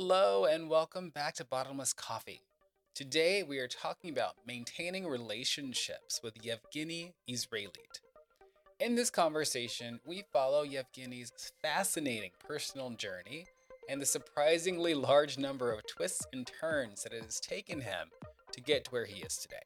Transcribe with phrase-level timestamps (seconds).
[0.00, 2.40] Hello, and welcome back to Bottomless Coffee.
[2.94, 7.98] Today, we are talking about maintaining relationships with Yevgeny Israelit.
[8.78, 13.46] In this conversation, we follow Yevgeny's fascinating personal journey
[13.88, 18.06] and the surprisingly large number of twists and turns that it has taken him
[18.52, 19.56] to get to where he is today.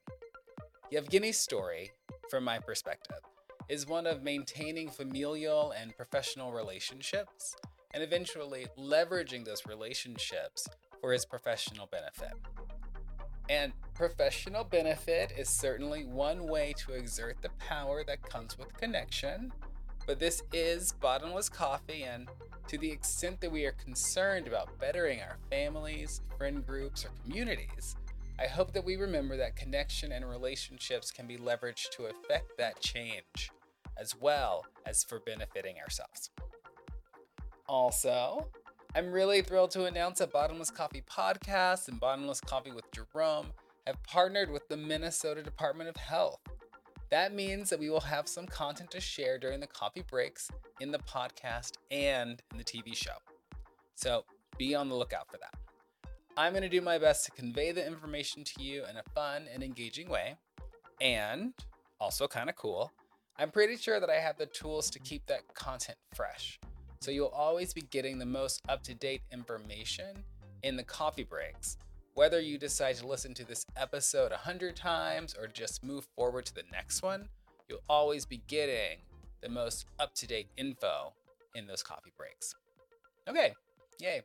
[0.91, 1.91] Yevgeny's story,
[2.30, 3.21] from my perspective,
[3.69, 7.55] is one of maintaining familial and professional relationships
[7.95, 10.67] and eventually leveraging those relationships
[11.01, 12.33] for his professional benefit.
[13.49, 19.53] And professional benefit is certainly one way to exert the power that comes with connection,
[20.07, 22.29] but this is bottomless coffee, and
[22.69, 27.97] to the extent that we are concerned about bettering our families, friend groups, or communities,
[28.39, 32.81] I hope that we remember that connection and relationships can be leveraged to effect that
[32.81, 33.50] change,
[33.98, 36.31] as well as for benefiting ourselves.
[37.72, 38.48] Also,
[38.94, 43.47] I'm really thrilled to announce that Bottomless Coffee Podcast and Bottomless Coffee with Jerome
[43.86, 46.41] have partnered with the Minnesota Department of Health.
[47.08, 50.91] That means that we will have some content to share during the coffee breaks in
[50.91, 53.16] the podcast and in the TV show.
[53.94, 54.27] So
[54.58, 55.54] be on the lookout for that.
[56.36, 59.47] I'm going to do my best to convey the information to you in a fun
[59.50, 60.36] and engaging way.
[61.00, 61.54] And
[61.98, 62.92] also kind of cool,
[63.38, 66.60] I'm pretty sure that I have the tools to keep that content fresh.
[67.03, 70.22] So you'll always be getting the most up to date information
[70.62, 71.77] in the coffee breaks.
[72.14, 76.55] Whether you decide to listen to this episode 100 times or just move forward to
[76.55, 77.28] the next one,
[77.69, 78.98] you'll always be getting
[79.41, 81.12] the most up to date info
[81.56, 82.55] in those coffee breaks.
[83.28, 83.53] Okay,
[83.98, 84.22] yay.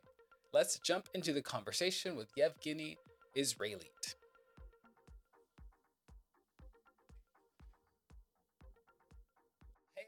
[0.54, 2.96] Let's jump into the conversation with Yevgeny
[3.36, 4.14] Israelit.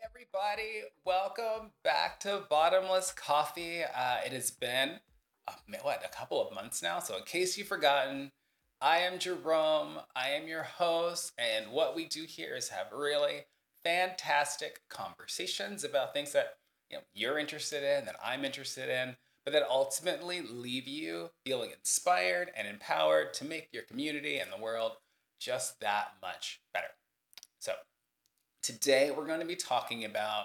[0.02, 0.82] Everybody.
[1.04, 3.82] Welcome back to Bottomless Coffee.
[3.82, 5.00] Uh, it has been,
[5.46, 7.00] uh, what, a couple of months now.
[7.00, 8.32] So, in case you've forgotten,
[8.80, 9.98] I am Jerome.
[10.16, 11.32] I am your host.
[11.38, 13.46] And what we do here is have really
[13.84, 16.54] fantastic conversations about things that
[16.90, 21.72] you know, you're interested in, that I'm interested in, but that ultimately leave you feeling
[21.76, 24.92] inspired and empowered to make your community and the world
[25.38, 26.88] just that much better.
[28.62, 30.44] Today, we're going to be talking about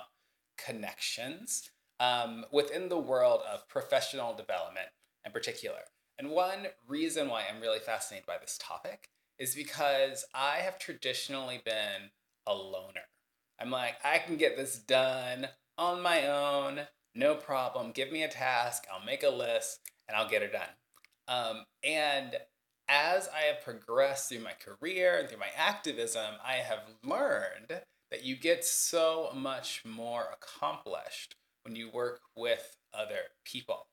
[0.58, 4.88] connections um, within the world of professional development
[5.26, 5.80] in particular.
[6.18, 11.62] And one reason why I'm really fascinated by this topic is because I have traditionally
[11.66, 12.12] been
[12.48, 13.10] a loner.
[13.60, 16.82] I'm like, I can get this done on my own,
[17.16, 17.92] no problem.
[17.92, 20.70] Give me a task, I'll make a list, and I'll get it done.
[21.28, 22.38] Um, and
[22.88, 27.82] as I have progressed through my career and through my activism, I have learned
[28.12, 33.88] that you get so much more accomplished when you work with other people.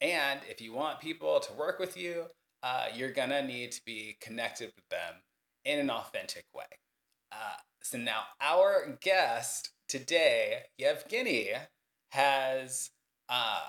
[0.00, 2.26] And if you want people to work with you,
[2.62, 5.14] uh, you're gonna need to be connected with them
[5.64, 6.64] in an authentic way.
[7.32, 11.50] Uh, so now our guest today, Yevgeny,
[12.10, 12.90] has
[13.28, 13.60] uh,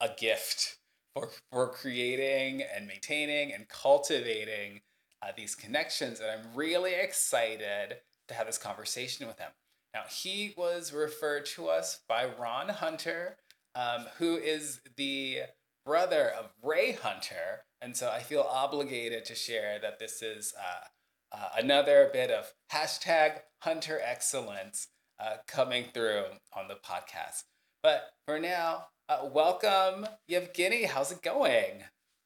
[0.00, 0.78] a gift
[1.14, 4.80] for, for creating and maintaining and cultivating
[5.22, 6.20] uh, these connections.
[6.20, 7.96] And I'm really excited
[8.30, 9.50] to have this conversation with him.
[9.92, 13.36] Now, he was referred to us by Ron Hunter,
[13.74, 15.40] um, who is the
[15.84, 17.64] brother of Ray Hunter.
[17.82, 22.52] And so I feel obligated to share that this is uh, uh, another bit of
[22.72, 26.24] hashtag Hunter excellence uh, coming through
[26.56, 27.42] on the podcast.
[27.82, 30.84] But for now, uh, welcome, Yevgeny.
[30.84, 31.82] How's it going?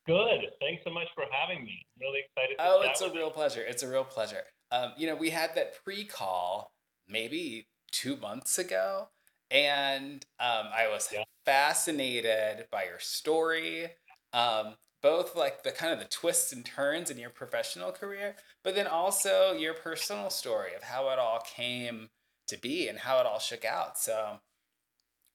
[0.07, 0.51] Good.
[0.61, 1.87] Thanks so much for having me.
[1.97, 2.57] I'm really excited.
[2.59, 3.31] oh, it's a real you.
[3.31, 3.63] pleasure.
[3.67, 4.43] It's a real pleasure.
[4.75, 6.73] Um, you know, we had that pre-call
[7.09, 9.09] maybe two months ago,
[9.51, 11.23] and um, I was yeah.
[11.45, 13.91] fascinated by your story.
[14.33, 18.75] Um, both like the kind of the twists and turns in your professional career, but
[18.75, 22.09] then also your personal story of how it all came
[22.49, 23.97] to be and how it all shook out.
[23.99, 24.41] So,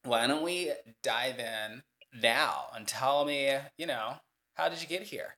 [0.03, 0.71] why don't we
[1.01, 1.83] dive in
[2.13, 4.15] now and tell me, you know,
[4.55, 5.37] how did you get here?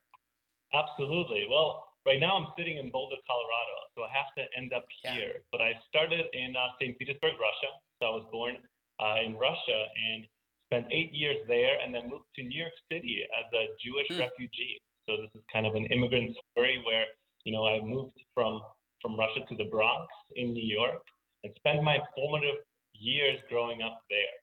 [0.73, 1.45] Absolutely.
[1.47, 5.41] Well, right now I'm sitting in Boulder, Colorado, so I have to end up here.
[5.41, 5.49] Yeah.
[5.51, 6.97] But I started in uh, St.
[6.97, 7.71] Petersburg, Russia.
[8.01, 8.57] So I was born
[8.99, 10.25] uh, in Russia and
[10.71, 14.23] spent eight years there, and then moved to New York City as a Jewish mm.
[14.23, 14.79] refugee.
[15.09, 17.05] So this is kind of an immigrant story where
[17.43, 18.61] you know I moved from
[19.01, 21.01] from Russia to the Bronx in New York
[21.43, 22.61] and spent my formative
[22.93, 24.37] years growing up there.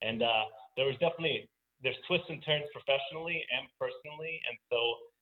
[0.00, 1.48] And uh, there was definitely
[1.82, 4.78] there's twists and turns professionally and personally, and so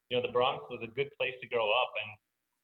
[0.08, 1.90] you know, the Bronx was a good place to grow up.
[1.98, 2.10] And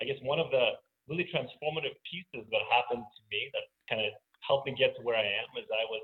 [0.00, 0.78] I guess one of the
[1.10, 4.14] really transformative pieces that happened to me that kind of
[4.46, 6.02] helped me get to where I am is I was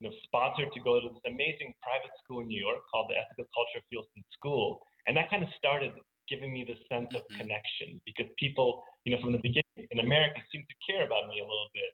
[0.00, 3.16] you know, sponsored to go to this amazing private school in New York called the
[3.16, 4.80] Ethical Culture Fieldston School.
[5.06, 5.92] And that kind of started
[6.28, 7.24] giving me the sense mm-hmm.
[7.24, 11.28] of connection because people, you know, from the beginning in America seemed to care about
[11.28, 11.92] me a little bit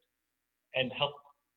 [0.74, 1.12] and help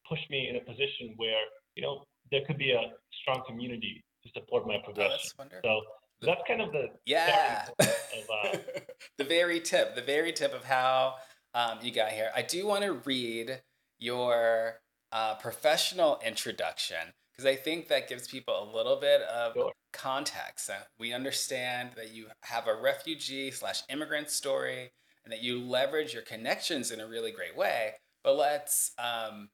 [0.10, 1.42] push me in a position where,
[1.76, 5.30] you know, there could be a strong community to support my progression.
[5.40, 5.82] Oh, so
[6.26, 8.58] that's kind of the yeah of, uh,
[9.18, 11.16] the very tip, the very tip of how
[11.54, 12.32] um, you got here.
[12.36, 13.62] I do want to read
[14.00, 14.82] your
[15.12, 19.72] uh, professional introduction because I think that gives people a little bit of sure.
[19.92, 20.70] context.
[20.70, 24.92] Uh, we understand that you have a refugee slash immigrant story
[25.24, 27.94] and that you leverage your connections in a really great way.
[28.24, 29.50] But let's um,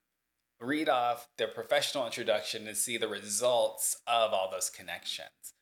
[0.59, 5.53] read off their professional introduction and see the results of all those connections.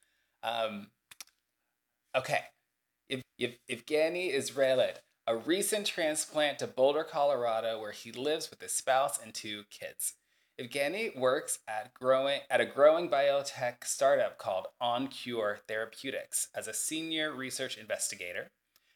[0.44, 0.88] Um,
[2.18, 2.42] okay.
[3.10, 4.98] If, if, Evgeny Izraelit
[5.28, 10.14] a recent transplant to Boulder, Colorado, where he lives with his spouse and two kids.
[10.60, 17.32] Evgeny works at growing at a growing biotech startup called OnCure Therapeutics as a senior
[17.34, 18.52] research investigator,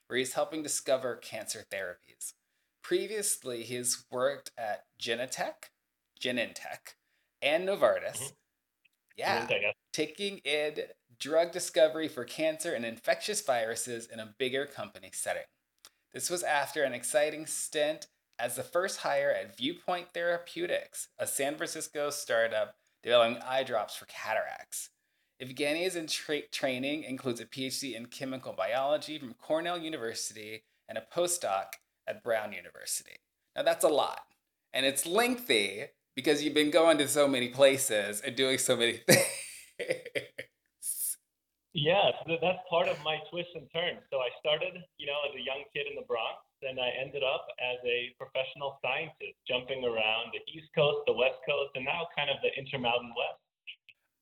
[0.07, 2.33] where he's helping discover cancer therapies.
[2.81, 5.69] Previously, he's worked at Genentech,
[6.19, 6.95] Genentech,
[7.41, 8.17] and Novartis.
[8.17, 8.35] Mm-hmm.
[9.17, 9.47] Yeah,
[9.93, 10.75] taking in
[11.21, 15.43] drug discovery for cancer and infectious viruses in a bigger company setting.
[16.13, 18.07] This was after an exciting stint
[18.39, 24.05] as the first hire at Viewpoint Therapeutics, a San Francisco startup developing eye drops for
[24.05, 24.89] cataracts.
[25.41, 31.05] Evgeny's in tra- training includes a PhD in chemical biology from Cornell University and a
[31.15, 31.73] postdoc
[32.07, 33.15] at Brown University.
[33.55, 34.21] Now that's a lot,
[34.73, 35.85] and it's lengthy
[36.15, 39.27] because you've been going to so many places and doing so many things.
[41.73, 44.03] Yeah, that's part of my twists and turns.
[44.11, 47.23] So I started, you know, as a young kid in the Bronx, and I ended
[47.23, 52.07] up as a professional scientist, jumping around the East Coast, the West Coast, and now
[52.15, 53.39] kind of the Intermountain West.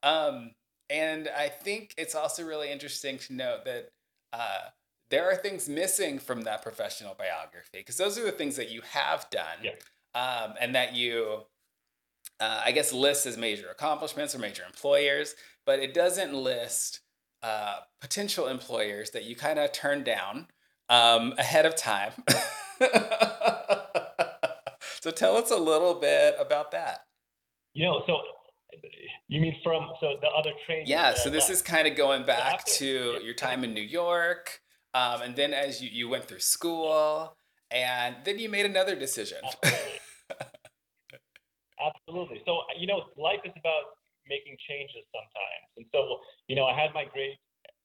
[0.03, 0.51] Um,
[0.89, 3.89] and I think it's also really interesting to note that
[4.31, 4.69] uh,
[5.09, 8.81] there are things missing from that professional biography because those are the things that you
[8.93, 9.71] have done, yeah.
[10.13, 11.41] um, and that you,
[12.39, 15.33] uh, I guess, list as major accomplishments or major employers,
[15.65, 17.01] but it doesn't list
[17.41, 20.47] uh, potential employers that you kind of turn down
[20.89, 22.11] um, ahead of time.
[25.01, 27.05] so tell us a little bit about that.
[27.73, 28.17] You know, so
[29.27, 30.83] you mean from so the other train?
[30.85, 31.13] Yeah.
[31.13, 34.59] So this is kind of going back to your time in New York,
[34.93, 37.37] um, and then as you you went through school,
[37.71, 39.37] and then you made another decision.
[39.43, 39.99] Absolutely.
[41.79, 42.41] Absolutely.
[42.45, 43.98] So you know, life is about
[44.29, 45.67] making changes sometimes.
[45.81, 47.35] And so, you know, I had my great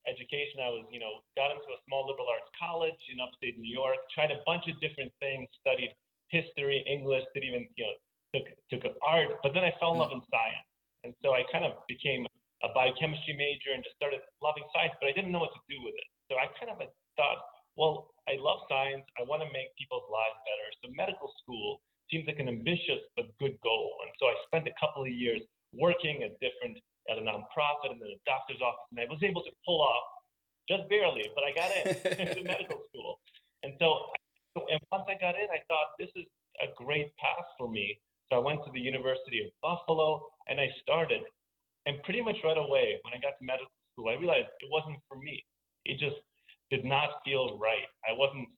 [0.07, 0.61] education.
[0.61, 3.99] I was, you know, got into a small liberal arts college in upstate New York,
[4.13, 5.97] tried a bunch of different things, studied
[6.29, 7.95] history, English, did even, you know,
[8.35, 10.69] took took art, but then I fell in love in science.
[11.07, 12.27] And so I kind of became
[12.65, 15.79] a biochemistry major and just started loving science, but I didn't know what to do
[15.85, 16.09] with it.
[16.33, 16.81] So I kind of
[17.15, 17.41] thought,
[17.77, 19.05] well, I love science.
[19.21, 20.69] I want to make people's lives better.
[20.81, 23.93] So medical school seems like an ambitious but good goal.
[24.03, 25.45] And so I spent a couple of years
[25.79, 26.79] working at different
[27.11, 30.07] at a nonprofit and then a doctor's office, and I was able to pull off
[30.69, 33.21] just barely, but I got in to medical school.
[33.63, 34.09] And so,
[34.57, 36.25] and once I got in, I thought this is
[36.63, 37.99] a great path for me.
[38.31, 41.21] So I went to the University of Buffalo and I started.
[41.87, 44.97] And pretty much right away, when I got to medical school, I realized it wasn't
[45.09, 45.45] for me.
[45.85, 46.17] It just
[46.71, 47.85] did not feel right.
[48.09, 48.49] I wasn't,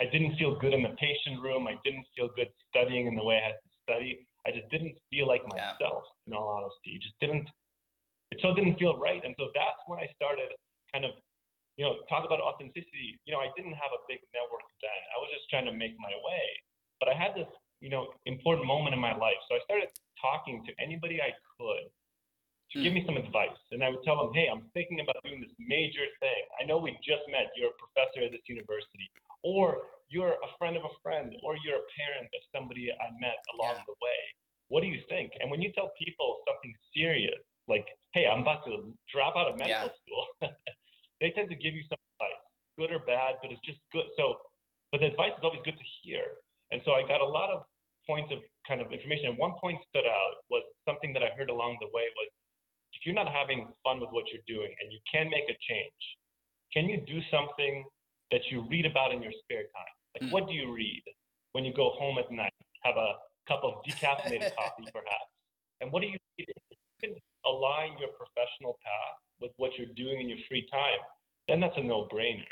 [0.00, 1.68] I didn't feel good in the patient room.
[1.68, 4.26] I didn't feel good studying in the way I had to study.
[4.46, 6.28] I just didn't feel like myself, yeah.
[6.28, 7.00] in all honesty.
[7.00, 7.48] It just didn't,
[8.30, 9.24] it so didn't feel right.
[9.24, 10.52] And so that's when I started
[10.92, 11.16] kind of,
[11.80, 13.16] you know, talk about authenticity.
[13.24, 15.00] You know, I didn't have a big network then.
[15.12, 16.46] I was just trying to make my way.
[17.00, 17.48] But I had this,
[17.80, 19.40] you know, important moment in my life.
[19.48, 19.88] So I started
[20.20, 21.88] talking to anybody I could
[22.72, 23.14] to give me hmm.
[23.14, 23.56] some advice.
[23.72, 26.42] And I would tell them, hey, I'm thinking about doing this major thing.
[26.60, 27.54] I know we just met.
[27.56, 29.08] You're a professor at this university.
[29.44, 33.42] Or you're a friend of a friend or you're a parent of somebody I met
[33.58, 33.90] along yeah.
[33.90, 34.20] the way.
[34.70, 35.34] What do you think?
[35.42, 39.58] And when you tell people something serious, like, hey, I'm about to drop out of
[39.58, 39.98] medical yeah.
[39.98, 40.24] school,
[41.20, 42.42] they tend to give you some advice,
[42.78, 44.06] good or bad, but it's just good.
[44.14, 44.38] So,
[44.94, 46.22] but the advice is always good to hear.
[46.70, 47.66] And so I got a lot of
[48.06, 48.38] points of
[48.70, 49.34] kind of information.
[49.34, 52.30] And one point stood out was something that I heard along the way was
[52.94, 56.02] if you're not having fun with what you're doing and you can make a change,
[56.70, 57.82] can you do something
[58.30, 59.94] that you read about in your spare time?
[60.14, 60.32] Like, mm.
[60.32, 61.02] what do you read
[61.52, 62.52] when you go home at night?
[62.82, 63.14] Have a
[63.48, 65.30] cup of decaffeinated coffee, perhaps.
[65.80, 66.48] And what do you read?
[66.48, 67.16] If you can
[67.46, 71.00] align your professional path with what you're doing in your free time,
[71.48, 72.46] then that's a no-brainer.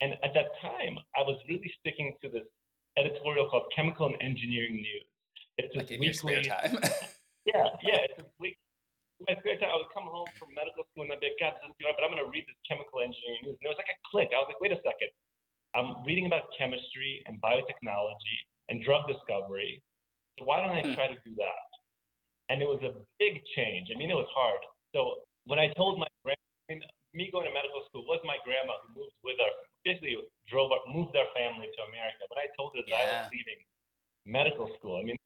[0.00, 2.44] And at that time, I was really sticking to this
[2.98, 5.08] editorial called Chemical and Engineering News.
[5.56, 6.48] It's this like weekly.
[6.48, 6.78] time.
[7.46, 8.10] Yeah, yeah.
[8.10, 8.58] It's a week.
[9.22, 11.54] My spare time, I would come home from medical school and I'd be like, God,
[11.62, 13.54] this is good, but I'm going to read this chemical engineering news.
[13.62, 14.34] And it was like a click.
[14.34, 15.14] I was like, wait a second.
[15.76, 18.38] I'm reading about chemistry and biotechnology
[18.72, 19.84] and drug discovery.
[20.40, 20.96] So why don't I hmm.
[20.96, 21.68] try to do that?
[22.48, 23.92] And it was a big change.
[23.92, 24.64] I mean, it was hard.
[24.96, 26.80] So when I told my grandma, I mean,
[27.12, 29.52] me going to medical school was my grandma who moved with our,
[29.84, 30.16] basically
[30.48, 32.24] drove, our, moved our family to America.
[32.32, 33.04] But I told her that yeah.
[33.04, 33.60] I was leaving
[34.24, 34.96] medical school.
[34.96, 35.20] I mean,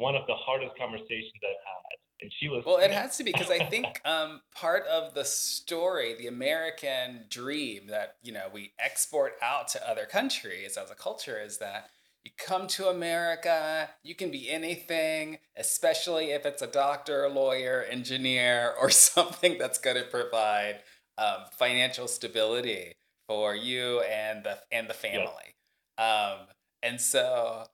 [0.00, 3.32] one of the hardest conversations I've had and she was well it has to be
[3.32, 8.72] because i think um, part of the story the american dream that you know we
[8.78, 11.90] export out to other countries as a culture is that
[12.24, 18.74] you come to america you can be anything especially if it's a doctor lawyer engineer
[18.80, 20.80] or something that's going to provide
[21.18, 22.94] um, financial stability
[23.28, 25.54] for you and the and the family.
[25.98, 26.46] Um,
[26.82, 27.64] and so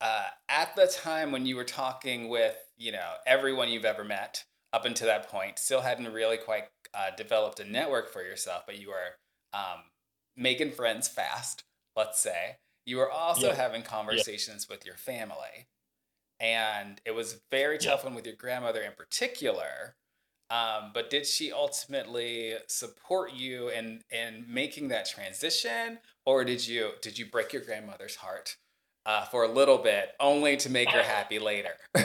[0.00, 4.44] uh, at the time when you were talking with you know everyone you've ever met
[4.72, 6.64] up until that point still hadn't really quite
[6.94, 9.16] uh, developed a network for yourself but you were
[9.52, 9.82] um,
[10.36, 11.64] making friends fast
[11.96, 13.54] let's say you were also yeah.
[13.54, 14.74] having conversations yeah.
[14.74, 15.68] with your family
[16.40, 18.06] and it was very tough yeah.
[18.06, 19.96] one with your grandmother in particular
[20.50, 26.92] um, but did she ultimately support you in in making that transition or did you
[27.02, 28.56] did you break your grandmother's heart
[29.08, 31.72] uh, for a little bit, only to make her happy later.
[31.96, 32.04] that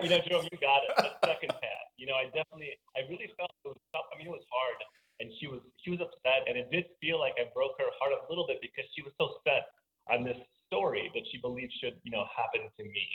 [0.00, 0.94] you know, Joe, you got it.
[0.94, 1.90] The second path.
[1.98, 4.06] You know, I definitely, I really felt it was tough.
[4.14, 4.78] I mean, it was hard,
[5.18, 8.14] and she was she was upset, and it did feel like I broke her heart
[8.14, 9.66] a little bit because she was so set
[10.06, 10.38] on this
[10.70, 13.06] story that she believed should you know happen to me.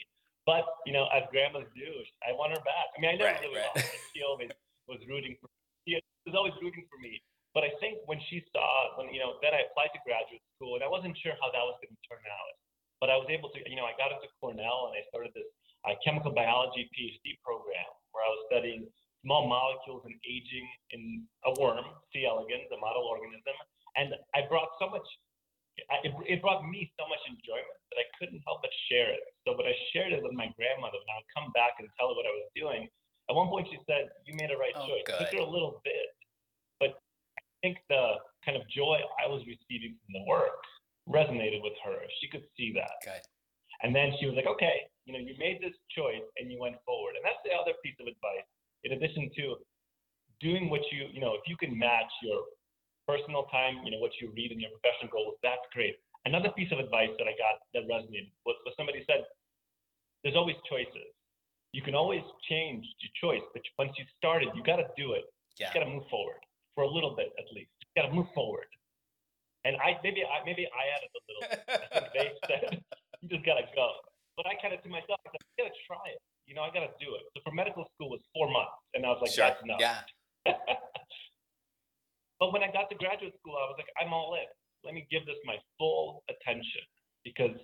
[0.43, 1.87] But you know, as grandmas do,
[2.19, 2.91] I want her back.
[2.91, 3.79] I mean, I never right, really right.
[3.79, 3.87] lost.
[4.11, 4.51] She always
[4.91, 5.47] was rooting for.
[5.87, 5.95] She
[6.27, 7.23] was always rooting for me.
[7.53, 10.77] But I think when she saw, when you know, then I applied to graduate school,
[10.77, 12.53] and I wasn't sure how that was going to turn out.
[13.01, 15.47] But I was able to, you know, I got into Cornell and I started this
[15.87, 18.83] uh, chemical biology PhD program where I was studying
[19.23, 22.27] small molecules and aging in a worm, C.
[22.27, 23.55] elegans, a model organism,
[23.95, 25.05] and I brought so much.
[26.03, 29.23] It, it brought me so much enjoyment that I couldn't help but share it.
[29.47, 32.11] So, but I shared it with my grandmother, and I would come back and tell
[32.11, 32.91] her what I was doing.
[33.31, 35.23] At one point, she said, "You made a right oh, choice." Good.
[35.23, 36.18] It took her a little bit,
[37.61, 40.63] think the kind of joy I was receiving from the work
[41.07, 41.97] resonated with her.
[42.21, 43.01] She could see that.
[43.03, 43.23] Good.
[43.81, 46.75] And then she was like, okay, you know, you made this choice and you went
[46.85, 47.15] forward.
[47.15, 48.45] And that's the other piece of advice.
[48.83, 49.57] In addition to
[50.39, 52.43] doing what you, you know, if you can match your
[53.07, 55.97] personal time, you know, what you read and your professional goals, that's great.
[56.27, 59.23] Another piece of advice that I got that resonated was, was somebody said,
[60.23, 61.09] there's always choices.
[61.71, 65.23] You can always change your choice, but once you started, you got to do it.
[65.57, 65.71] Yeah.
[65.71, 66.43] You got to move forward
[66.75, 67.71] for a little bit at least.
[67.81, 68.67] You got to move forward.
[69.65, 71.43] And I maybe I maybe I added a little.
[71.43, 71.59] Bit.
[71.67, 72.61] I think they said
[73.21, 73.91] you just got to go.
[74.39, 76.21] But I kind of to myself, I, said, I got to try it.
[76.47, 77.27] You know, I got to do it.
[77.35, 79.51] So for medical school was four months, and I was like, sure.
[79.51, 79.83] that's enough.
[79.83, 79.99] Yeah.
[82.39, 84.47] but when I got to graduate school, I was like, I'm all in.
[84.87, 86.87] Let me give this my full attention
[87.27, 87.59] because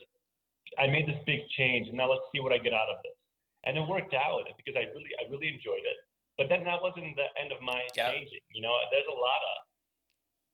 [0.75, 3.15] I made this big change, and now let's see what I get out of this.
[3.63, 5.97] And it worked out because I really, I really enjoyed it.
[6.37, 8.11] But then that wasn't the end of my yep.
[8.11, 8.43] changing.
[8.51, 9.55] You know, there's a lot of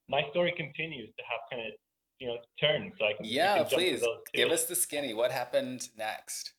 [0.09, 1.73] my story continues to have kind of
[2.19, 2.93] you know turns.
[2.99, 5.13] So I can yeah, can please give us the skinny.
[5.13, 6.53] What happened next?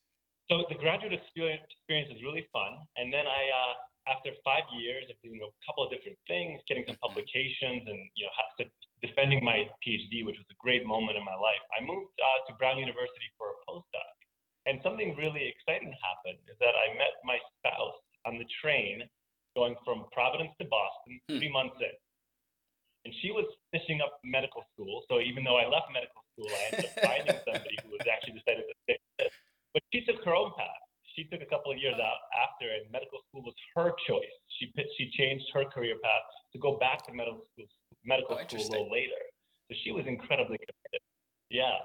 [0.51, 3.43] So the graduate experience is really fun, and then I.
[3.51, 3.75] Uh,
[4.11, 7.07] after five years of doing a couple of different things, getting some mm-hmm.
[7.07, 8.67] publications, and you know,
[8.99, 12.59] defending my PhD, which was a great moment in my life, I moved uh, to
[12.59, 14.15] Brown University for a postdoc.
[14.67, 19.03] And something really exciting happened is that I met my spouse on the train
[19.57, 21.39] going from Providence to Boston hmm.
[21.39, 21.95] three months in.
[23.05, 25.03] And she was finishing up medical school.
[25.11, 28.39] So even though I left medical school, I ended up finding somebody who was actually
[28.39, 29.31] decided to fix it.
[29.75, 30.83] But she took her own path.
[31.19, 34.33] She took a couple of years out after, and medical school was her choice.
[34.57, 36.25] She she changed her career path
[36.55, 37.69] to go back to medical school
[38.05, 39.21] medical oh, school a little later.
[39.71, 41.03] So she was incredibly committed.
[41.51, 41.85] Yeah.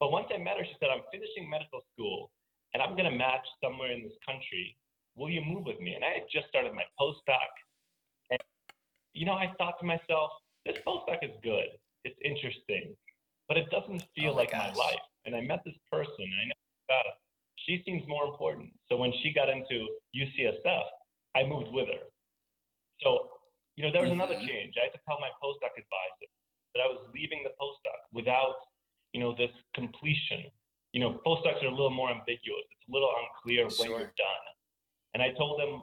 [0.00, 2.30] But once I met her, she said, I'm finishing medical school
[2.74, 4.76] and I'm going to match somewhere in this country
[5.16, 5.94] will you move with me?
[5.94, 7.50] And I had just started my postdoc.
[8.30, 8.40] And,
[9.14, 10.30] you know, I thought to myself,
[10.64, 11.72] this postdoc is good.
[12.04, 12.94] It's interesting,
[13.48, 14.74] but it doesn't feel oh my like gosh.
[14.74, 15.04] my life.
[15.24, 17.18] And I met this person, and I know about it.
[17.66, 18.70] She seems more important.
[18.88, 20.86] So when she got into UCSF,
[21.34, 22.06] I moved with her.
[23.02, 23.28] So,
[23.74, 24.20] you know, there was mm-hmm.
[24.20, 24.78] another change.
[24.78, 26.30] I had to tell my postdoc advisor
[26.74, 28.54] that I was leaving the postdoc without,
[29.12, 30.46] you know, this completion.
[30.92, 32.64] You know, postdocs are a little more ambiguous.
[32.70, 33.76] It's a little unclear sure.
[33.80, 34.44] when you're done.
[35.16, 35.80] And I told them,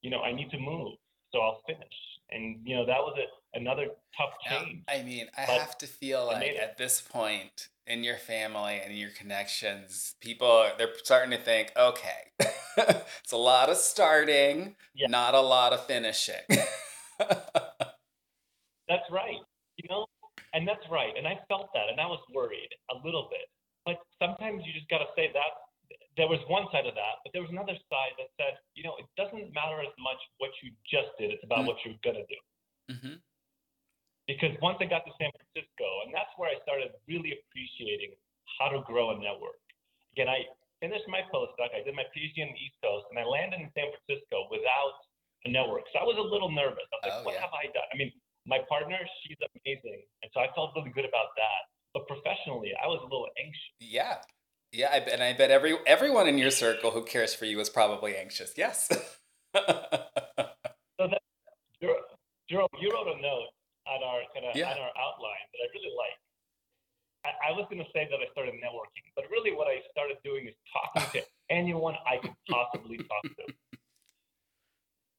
[0.00, 0.92] you know, I need to move,
[1.32, 1.82] so I'll finish.
[2.30, 3.28] And you know, that was it.
[3.60, 3.86] another
[4.16, 4.84] tough change.
[4.88, 8.96] I mean, I But have to feel like at this point in your family and
[8.96, 12.30] your connections, people they're starting to think, okay,
[12.78, 15.08] it's a lot of starting, Yeah.
[15.08, 16.36] not a lot of finishing.
[18.88, 19.42] That's right.
[19.78, 20.06] You know,
[20.54, 21.12] and that's right.
[21.18, 23.48] And I felt that, and I was worried a little bit.
[23.84, 25.50] But sometimes you just got to say that
[26.20, 28.92] there was one side of that, but there was another side that said, you know,
[29.00, 31.68] it doesn't matter as much what you just did; it's about Mm.
[31.72, 32.40] what you're gonna do.
[32.92, 33.16] hmm
[34.28, 38.14] Because once I got to San Francisco, and that's where I started really appreciating
[38.58, 39.58] how to grow a network.
[40.12, 40.44] Again, I
[40.84, 43.70] finished my postdoc, I did my PhD on the East Coast, and I landed in
[43.74, 44.94] San Francisco without
[45.46, 45.84] a network.
[45.92, 46.84] So I was a little nervous.
[46.92, 47.40] I was like, Oh, what yeah.
[47.48, 47.88] have I done?
[47.92, 48.12] I mean,
[48.46, 50.02] my partner, she's amazing.
[50.22, 51.60] And so I felt really good about that.
[51.94, 53.74] But professionally, I was a little anxious.
[53.80, 54.20] Yeah.
[54.72, 57.58] Yeah, I bet, and I bet every everyone in your circle who cares for you
[57.60, 58.52] is probably anxious.
[58.56, 58.88] Yes.
[61.00, 61.22] So that,
[62.48, 63.50] Jerome, you wrote a note
[63.88, 64.70] at our kind of Yeah.
[64.70, 66.18] at our outline that I really like.
[67.24, 70.18] I, I was going to say that I started networking, but really what I started
[70.24, 73.44] doing is talking to anyone I could possibly talk to.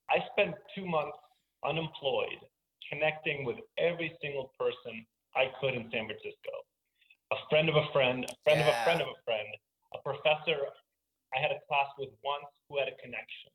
[0.09, 1.17] I spent two months
[1.65, 2.39] unemployed,
[2.91, 5.05] connecting with every single person
[5.35, 6.53] I could in San Francisco.
[7.31, 9.47] A friend of a friend, a friend of a friend of a friend,
[9.95, 10.67] a professor
[11.35, 13.51] I had a class with once who had a connection.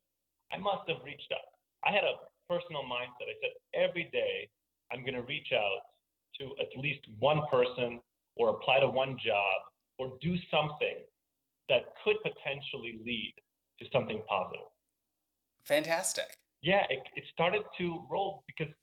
[0.51, 1.53] I must have reached out.
[1.85, 2.17] I had a
[2.49, 3.29] personal mindset.
[3.29, 4.49] I said every day
[4.91, 5.93] I'm going to reach out
[6.39, 7.99] to at least one person
[8.35, 9.57] or apply to one job
[9.97, 11.05] or do something
[11.69, 13.33] that could potentially lead
[13.79, 14.69] to something positive.
[15.65, 16.37] Fantastic.
[16.61, 18.73] Yeah, it, it started to roll because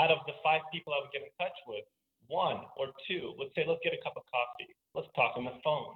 [0.00, 1.84] out of the five people I would get in touch with,
[2.32, 4.72] one or two Let's say, let's get a cup of coffee.
[4.94, 5.94] Let's talk on the phone.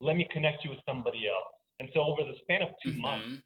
[0.00, 1.48] Let me connect you with somebody else.
[1.80, 3.42] And so over the span of 2 months, Mhm.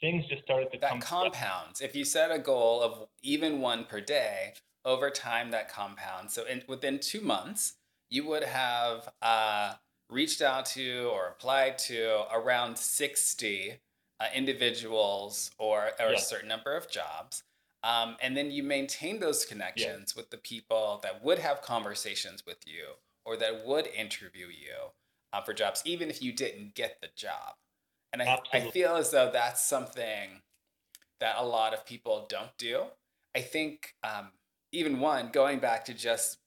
[0.00, 1.80] things just started to That come compounds.
[1.80, 6.32] If you set a goal of even one per day, over time that compounds.
[6.34, 7.76] So in, within two months,
[8.08, 9.74] you would have uh,
[10.08, 13.80] reached out to or applied to around 60
[14.18, 16.14] uh, individuals or, or Yeah.
[16.14, 17.42] a certain number of jobs.
[17.82, 22.58] Um, and then you maintain those connections with the people that would have conversations with
[22.66, 22.84] you
[23.24, 24.90] or that would interview you
[25.32, 27.54] uh, for jobs, even if you didn't get the job.
[28.12, 30.42] And I, I feel as though that's something
[31.20, 32.82] that a lot of people don't do.
[33.36, 34.32] I think um,
[34.72, 36.38] even one going back to just,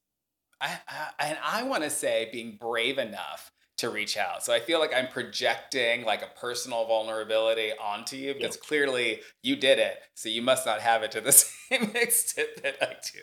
[0.59, 4.43] I, I and I want to say being brave enough to reach out.
[4.43, 9.55] So I feel like I'm projecting like a personal vulnerability onto you because clearly you
[9.55, 9.97] did it.
[10.13, 13.21] So you must not have it to the same extent that I do.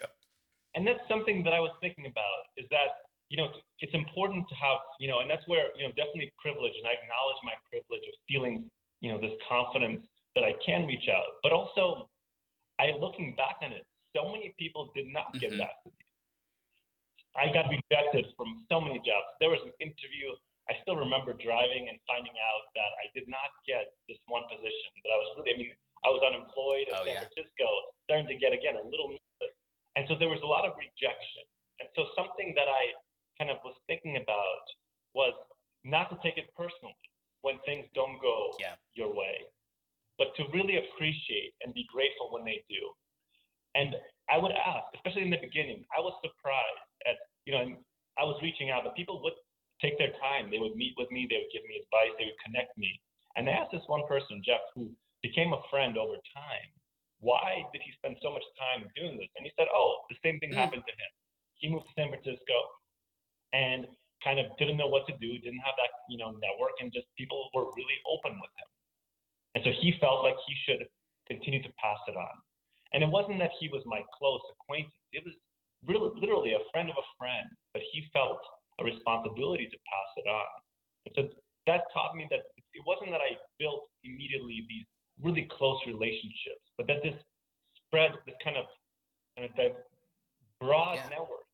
[0.74, 2.88] and that's something that I was thinking about is that
[3.28, 3.48] you know
[3.80, 6.94] it's important to have you know and that's where you know definitely privilege and I
[7.00, 8.68] acknowledge my privilege of feeling
[9.00, 12.08] you know this confidence that I can reach out but also
[12.80, 13.84] I looking back on it
[14.16, 15.58] so many people did not get Mhm.
[15.84, 15.99] to me
[17.38, 20.34] I got rejected from so many jobs there was an interview
[20.70, 24.90] I still remember driving and finding out that I did not get this one position
[25.02, 25.72] that I was really I mean
[26.06, 27.22] I was unemployed in Oh, San yeah.
[27.26, 27.66] Francisco
[28.06, 29.54] starting to get again a little nervous
[29.96, 31.44] and so there was a lot of rejection.
[31.82, 32.94] And so something that I
[33.38, 34.64] kind of was thinking about
[35.14, 35.34] was
[35.82, 36.94] not to take it personally
[37.42, 38.76] when things don't go Yeah.
[38.94, 39.42] your way,
[40.18, 42.82] but to really appreciate and be grateful when they do.
[43.74, 43.96] And
[44.30, 47.64] I would ask, especially in the beginning, I was surprised at, you know,
[48.18, 49.34] I was reaching out, but people would
[49.82, 50.50] take their time.
[50.50, 53.00] They would meet with me, they would give me advice, they would connect me.
[53.36, 54.90] And I asked this one person, Jeff, who
[55.22, 56.68] became a friend over time,
[57.20, 59.28] why did he spend so much time doing this?
[59.36, 60.62] And he said, oh, the same thing Mm.
[60.62, 61.10] happened to him.
[61.60, 62.56] He moved to San Francisco
[63.52, 63.86] and
[64.24, 67.06] kind of didn't know what to do, didn't have that, you know, network, and just
[67.16, 68.68] people were really open with him.
[69.54, 70.86] And so he felt like he should
[71.26, 72.34] continue to pass it on.
[72.92, 74.94] And it wasn't that he was my close acquaintance.
[75.12, 75.34] It was
[75.86, 78.40] really, literally a friend of a friend, but he felt
[78.80, 80.46] a responsibility to pass it on.
[81.06, 81.20] And so
[81.66, 84.86] that taught me that it wasn't that I built immediately these
[85.22, 87.14] really close relationships, but that this
[87.86, 88.66] spread, this kind of,
[89.36, 89.86] kind of that
[90.60, 91.08] broad Yeah.
[91.08, 91.46] network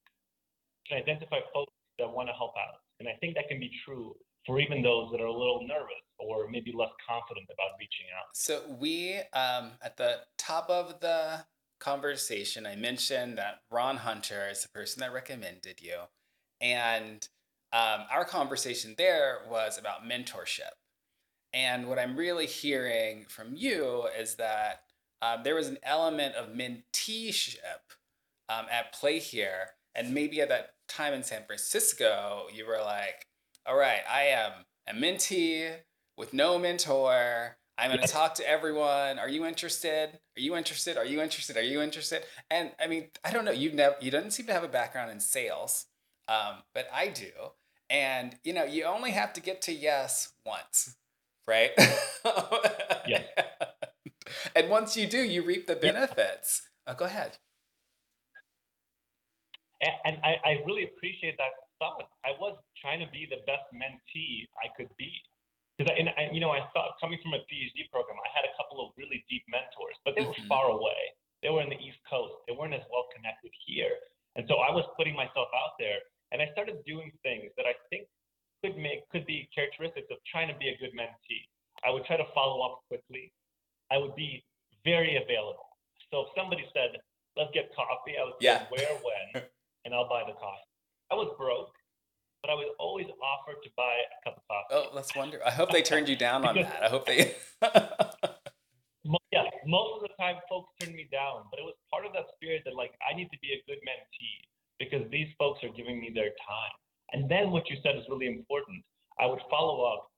[0.88, 2.81] can identify folks that want to help out.
[3.01, 4.14] And I think that can be true
[4.46, 8.24] for even those that are a little nervous or maybe less confident about reaching out.
[8.35, 11.44] So we, um, at the top of the
[11.78, 15.96] conversation, I mentioned that Ron Hunter is the person that recommended you,
[16.61, 17.28] and
[17.72, 20.72] um, our conversation there was about mentorship.
[21.52, 24.82] And what I'm really hearing from you is that
[25.22, 27.59] um, there was an element of menteeship
[28.48, 33.26] um, at play here, and maybe at that time in San Francisco, you were like,
[33.66, 34.52] "All right, I am
[34.87, 35.74] a mentee
[36.16, 37.57] with no mentor.
[37.79, 39.18] I'm going to talk to everyone.
[39.18, 40.18] Are you interested?
[40.37, 40.96] Are you interested?
[40.96, 41.57] Are you interested?
[41.57, 42.22] Are you interested?
[42.50, 43.50] And I mean, I don't know.
[43.50, 45.87] You've never, you don't seem to have a background in sales,
[46.29, 47.31] um, but I do.
[47.90, 50.96] And you know, you only have to get to yes once,
[51.46, 51.72] right?
[53.07, 53.24] yeah.
[54.57, 56.62] and once you do, you reap the benefits.
[56.87, 56.92] Yeah.
[56.92, 57.38] Oh, go ahead.
[60.05, 62.08] And I, I really appreciate that thought.
[62.24, 65.12] I was trying to be the best mentee I could be.
[65.76, 68.48] Because I, and I, you know, I thought coming from a PhD program, I had
[68.48, 70.48] a couple of really deep mentors, but they were mm-hmm.
[70.48, 71.12] far away.
[71.44, 72.32] They were in the East Coast.
[72.48, 73.92] They weren't as well connected here.
[74.36, 76.00] And so I was putting myself out there,
[76.32, 78.08] and I started doing things that I think
[78.64, 81.44] could make could be characteristics of trying to be a good mentee.
[81.84, 83.32] I would try to follow up quickly.
[83.92, 84.44] I would be
[84.84, 85.76] very available.
[86.10, 86.96] So if somebody said,
[87.36, 88.66] "Let's get coffee," I would say, yeah.
[88.68, 89.44] "Where, when?"
[89.84, 90.65] and I'll buy the coffee.
[91.10, 91.72] I was broke,
[92.42, 94.74] but I was always offered to buy a cup of coffee.
[94.74, 95.40] Oh, let's wonder.
[95.44, 96.82] I hope they turned you down on that.
[96.82, 97.34] I hope they.
[99.32, 102.26] yeah, most of the time folks turned me down, but it was part of that
[102.34, 104.38] spirit that like I need to be a good mentee
[104.78, 106.74] because these folks are giving me their time.
[107.12, 108.82] And then what you said is really important.
[109.18, 110.10] I would follow up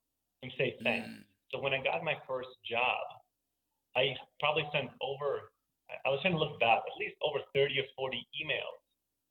[0.42, 1.08] and say thanks.
[1.08, 1.22] Mm.
[1.52, 3.00] So when I got my first job,
[3.96, 5.52] I probably sent over,
[6.04, 8.78] I was trying to look back, at least over 30 or 40 emails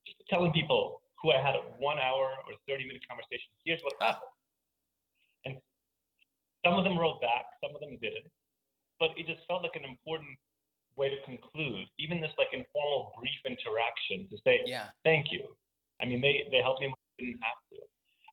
[0.08, 3.94] just telling people who I had a one hour or 30 minute conversation, here's what
[4.00, 4.34] happened.
[5.46, 5.54] And
[6.66, 8.30] some of them wrote back, some of them didn't.
[9.00, 10.38] But it just felt like an important
[10.98, 14.90] way to conclude, even this like informal brief interaction to say, yeah.
[15.06, 15.46] thank you.
[16.02, 17.82] I mean, they, they helped me, I didn't have to.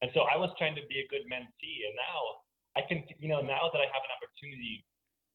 [0.01, 1.79] And so I was trying to be a good mentee.
[1.85, 2.21] And now
[2.77, 4.85] I can, you know, now that I have an opportunity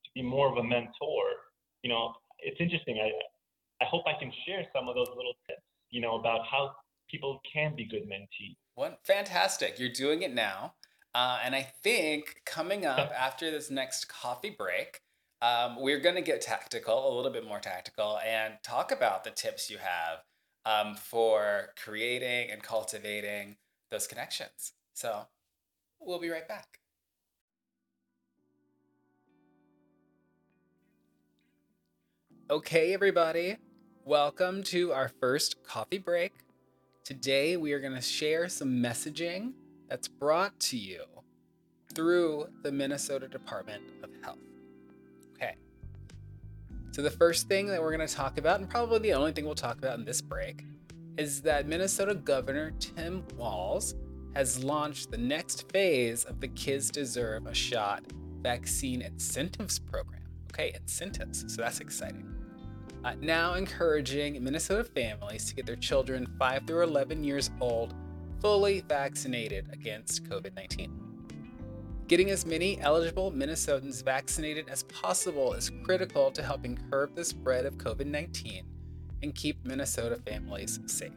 [0.06, 2.98] to be more of a mentor, you know, it's interesting.
[2.98, 3.10] I,
[3.82, 6.76] I hope I can share some of those little tips you know, about how
[7.10, 8.56] people can be good mentees.
[8.76, 9.80] What fantastic!
[9.80, 10.74] You're doing it now,
[11.14, 15.02] uh, and I think coming up after this next coffee break,
[15.42, 19.32] um, we're going to get tactical, a little bit more tactical, and talk about the
[19.32, 20.20] tips you have
[20.66, 23.58] um, for creating and cultivating
[23.92, 24.74] those connections.
[24.94, 25.28] So
[26.00, 26.80] we'll be right back.
[32.52, 33.58] Okay, everybody,
[34.10, 36.34] Welcome to our first coffee break.
[37.04, 39.54] Today we are going to share some messaging
[39.90, 41.04] that's brought to you
[41.94, 44.38] through the Minnesota Department of Health.
[45.36, 45.56] Okay.
[46.92, 49.46] So, the first thing that we're going to talk about, and probably the only thing
[49.46, 50.64] we'll talk about in this break,
[51.18, 53.96] is that Minnesota Governor Tim Walz
[54.36, 58.04] has launched the next phase of the Kids Deserve a Shot
[58.42, 60.22] vaccine incentives program.
[60.54, 61.44] Okay, incentives.
[61.54, 62.39] So, that's exciting
[63.04, 67.94] uh, now encouraging Minnesota families to get their children 5 through 11 years old
[68.42, 71.10] fully vaccinated against COVID 19.
[72.08, 77.66] Getting as many eligible Minnesotans vaccinated as possible is critical to helping curb the spread
[77.66, 78.66] of COVID 19
[79.22, 81.12] and keep Minnesota families safe.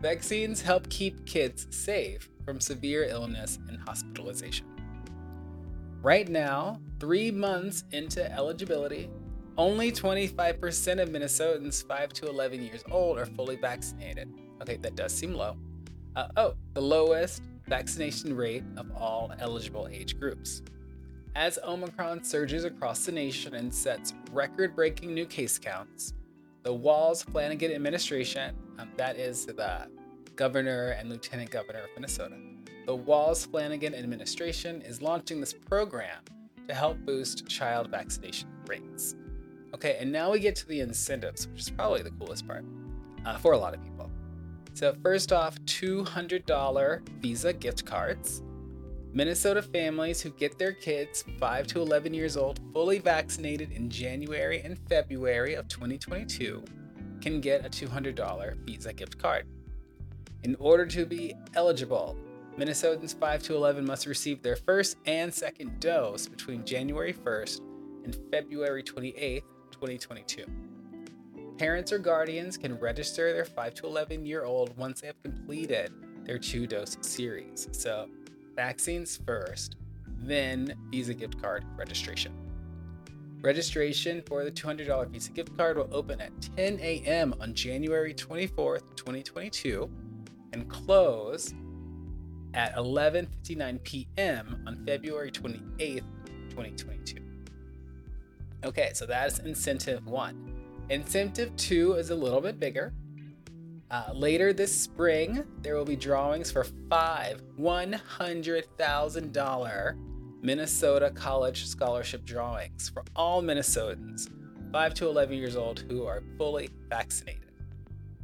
[0.00, 4.66] Vaccines help keep kids safe from severe illness and hospitalization.
[6.02, 9.08] Right now, three months into eligibility,
[9.58, 14.28] only 25% of Minnesotans 5 to 11 years old are fully vaccinated.
[14.60, 15.56] Okay, that does seem low.
[16.14, 20.62] Uh, oh, the lowest vaccination rate of all eligible age groups.
[21.34, 26.14] As Omicron surges across the nation and sets record breaking new case counts,
[26.62, 29.88] the Walz Flanagan administration, um, that is the
[30.34, 32.36] governor and lieutenant governor of Minnesota,
[32.86, 36.22] the Walz Flanagan administration is launching this program
[36.68, 39.16] to help boost child vaccination rates.
[39.76, 42.64] Okay, and now we get to the incentives, which is probably the coolest part
[43.26, 44.10] uh, for a lot of people.
[44.72, 48.42] So, first off, $200 Visa gift cards.
[49.12, 54.62] Minnesota families who get their kids 5 to 11 years old fully vaccinated in January
[54.62, 56.64] and February of 2022
[57.20, 59.44] can get a $200 Visa gift card.
[60.42, 62.16] In order to be eligible,
[62.58, 67.60] Minnesotans 5 to 11 must receive their first and second dose between January 1st
[68.04, 70.44] and February 28th 2022.
[71.58, 75.92] Parents or guardians can register their 5 to 11 year old once they have completed
[76.24, 77.68] their two dose series.
[77.72, 78.08] So,
[78.54, 79.76] vaccines first,
[80.18, 82.32] then Visa gift card registration.
[83.40, 87.34] Registration for the $200 Visa gift card will open at 10 a.m.
[87.40, 89.88] on January 24th, 2022,
[90.52, 91.54] and close
[92.54, 94.64] at 11:59 p.m.
[94.66, 96.02] on February 28th,
[96.50, 97.25] 2022.
[98.64, 100.52] Okay, so that's incentive one.
[100.88, 102.92] Incentive two is a little bit bigger.
[103.90, 109.96] Uh, later this spring, there will be drawings for five $100,000
[110.42, 114.28] Minnesota College Scholarship drawings for all Minnesotans
[114.72, 117.52] 5 to 11 years old who are fully vaccinated.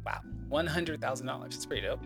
[0.05, 0.19] Wow,
[0.49, 1.45] $100,000.
[1.45, 2.01] It's pretty dope.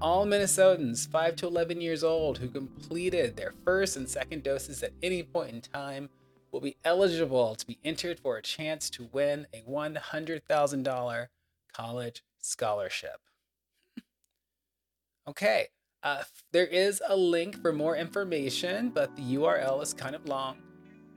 [0.00, 4.92] All Minnesotans 5 to 11 years old who completed their first and second doses at
[5.02, 6.08] any point in time
[6.56, 11.26] will be eligible to be entered for a chance to win a $100,000
[11.70, 13.20] college scholarship.
[15.28, 15.66] okay,
[16.02, 20.56] uh, there is a link for more information, but the URL is kind of long.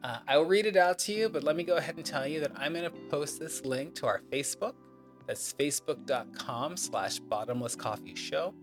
[0.04, 2.28] Uh, I will read it out to you, but let me go ahead and tell
[2.28, 4.73] you that I'm going to post this link to our Facebook.
[5.25, 8.54] That's facebook.com slash bottomless coffee show.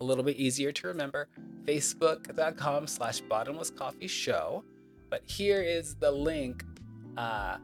[0.00, 1.28] A little bit easier to remember,
[1.66, 4.64] facebook.com slash bottomless coffee show.
[5.10, 6.64] But here is the link
[7.16, 7.56] uh,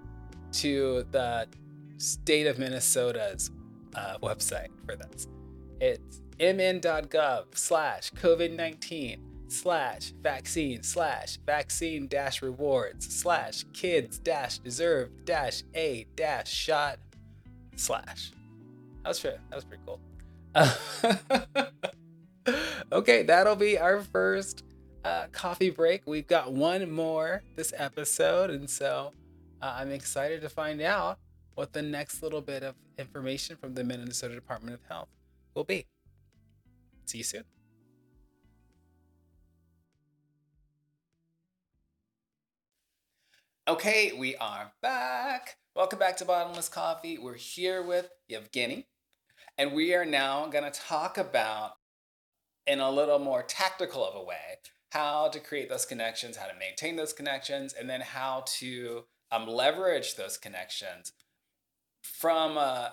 [0.53, 1.47] to the
[1.97, 3.51] state of Minnesota's
[3.95, 5.29] uh, website for this.
[5.81, 15.63] It's mn.gov slash COVID-19 slash vaccine slash vaccine dash rewards slash kids dash deserve dash
[15.75, 16.99] a dash shot
[17.77, 18.33] slash.
[19.03, 20.01] That was that was pretty cool.
[22.93, 24.65] okay, that'll be our first
[25.07, 26.03] uh, coffee break.
[26.05, 29.13] We've got one more this episode, and so
[29.63, 31.21] uh, I'm excited to find out
[31.55, 35.09] what the next little bit of information from the Minnesota Department of Health
[35.55, 35.87] will be.
[37.05, 37.45] See you soon.
[43.69, 45.57] Okay, we are back.
[45.77, 47.17] Welcome back to Bottomless Coffee.
[47.17, 48.87] We're here with Yevgeny,
[49.57, 51.75] and we are now going to talk about,
[52.67, 54.57] in a little more tactical of a way,
[54.97, 59.47] how to create those connections, how to maintain those connections, and then how to um,
[59.47, 61.13] leverage those connections
[62.03, 62.89] from uh,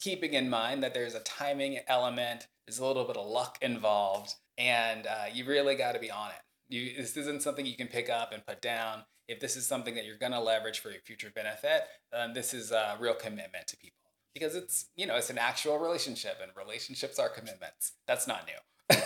[0.00, 4.34] keeping in mind that there's a timing element, there's a little bit of luck involved,
[4.58, 6.74] and uh, you really got to be on it.
[6.74, 9.04] You, this isn't something you can pick up and put down.
[9.26, 12.52] If this is something that you're going to leverage for your future benefit, then this
[12.52, 13.96] is a real commitment to people
[14.34, 17.92] because it's you know it's an actual relationship, and relationships are commitments.
[18.06, 18.96] That's not new.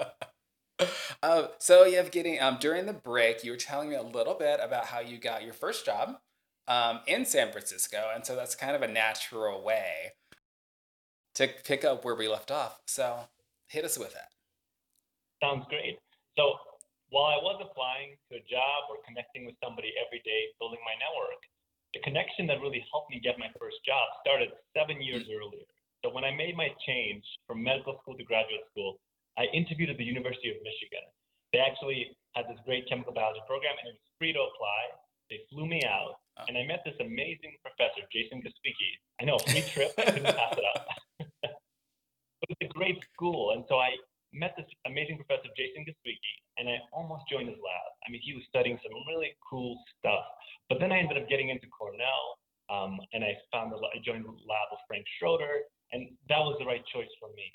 [1.24, 4.84] uh, so Yevgeny, um, during the break, you were telling me a little bit about
[4.84, 6.20] how you got your first job
[6.68, 10.12] um, in San Francisco, and so that's kind of a natural way
[11.34, 12.78] to pick up where we left off.
[12.86, 13.20] So
[13.68, 14.28] hit us with that.
[15.42, 15.98] Sounds great.
[16.36, 16.60] So
[17.08, 20.92] while I was applying to a job or connecting with somebody every day, building my
[21.00, 21.40] network,
[21.96, 25.64] the connection that really helped me get my first job started seven years earlier.
[26.04, 29.00] So when I made my change from medical school to graduate school,
[29.38, 31.04] I interviewed at the University of Michigan.
[31.52, 34.80] They actually had this great chemical biology program, and it was free to apply.
[35.30, 36.44] They flew me out, oh.
[36.48, 38.90] and I met this amazing professor, Jason Gestwicki.
[39.20, 40.86] I know, free trip, I couldn't pass it up.
[41.40, 43.96] but it's a great school, and so I
[44.34, 47.90] met this amazing professor, Jason Gestwicki, and I almost joined his lab.
[48.06, 50.26] I mean, he was studying some really cool stuff.
[50.68, 54.26] But then I ended up getting into Cornell, um, and I found the, I joined
[54.26, 57.46] the lab with Frank Schroeder, and that was the right choice for me.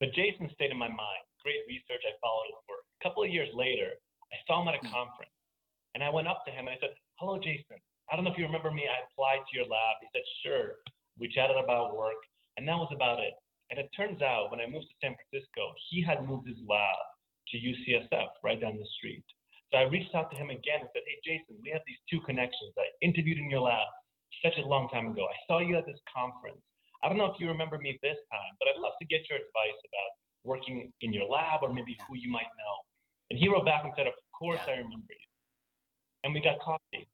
[0.00, 1.24] But Jason stayed in my mind.
[1.42, 2.04] Great research.
[2.04, 2.84] I followed his work.
[2.98, 3.96] A couple of years later,
[4.30, 4.92] I saw him at a hmm.
[4.92, 5.34] conference,
[5.94, 7.80] and I went up to him and I said, "Hello, Jason.
[8.10, 8.86] I don't know if you remember me.
[8.86, 10.78] I applied to your lab." He said, "Sure."
[11.18, 12.18] We chatted about work,
[12.56, 13.34] and that was about it.
[13.70, 16.98] And it turns out when I moved to San Francisco, he had moved his lab
[17.48, 19.24] to UCSF right down the street.
[19.72, 22.20] So I reached out to him again and said, Hey, Jason, we have these two
[22.24, 22.72] connections.
[22.78, 23.88] I interviewed in your lab
[24.42, 25.26] such a long time ago.
[25.30, 26.58] I saw you at this conference.
[27.02, 29.38] I don't know if you remember me this time, but I'd love to get your
[29.38, 30.10] advice about
[30.42, 32.74] working in your lab or maybe who you might know.
[33.30, 34.74] And he wrote back and said, Of course yeah.
[34.74, 35.28] I remember you.
[36.24, 37.06] And we got coffee.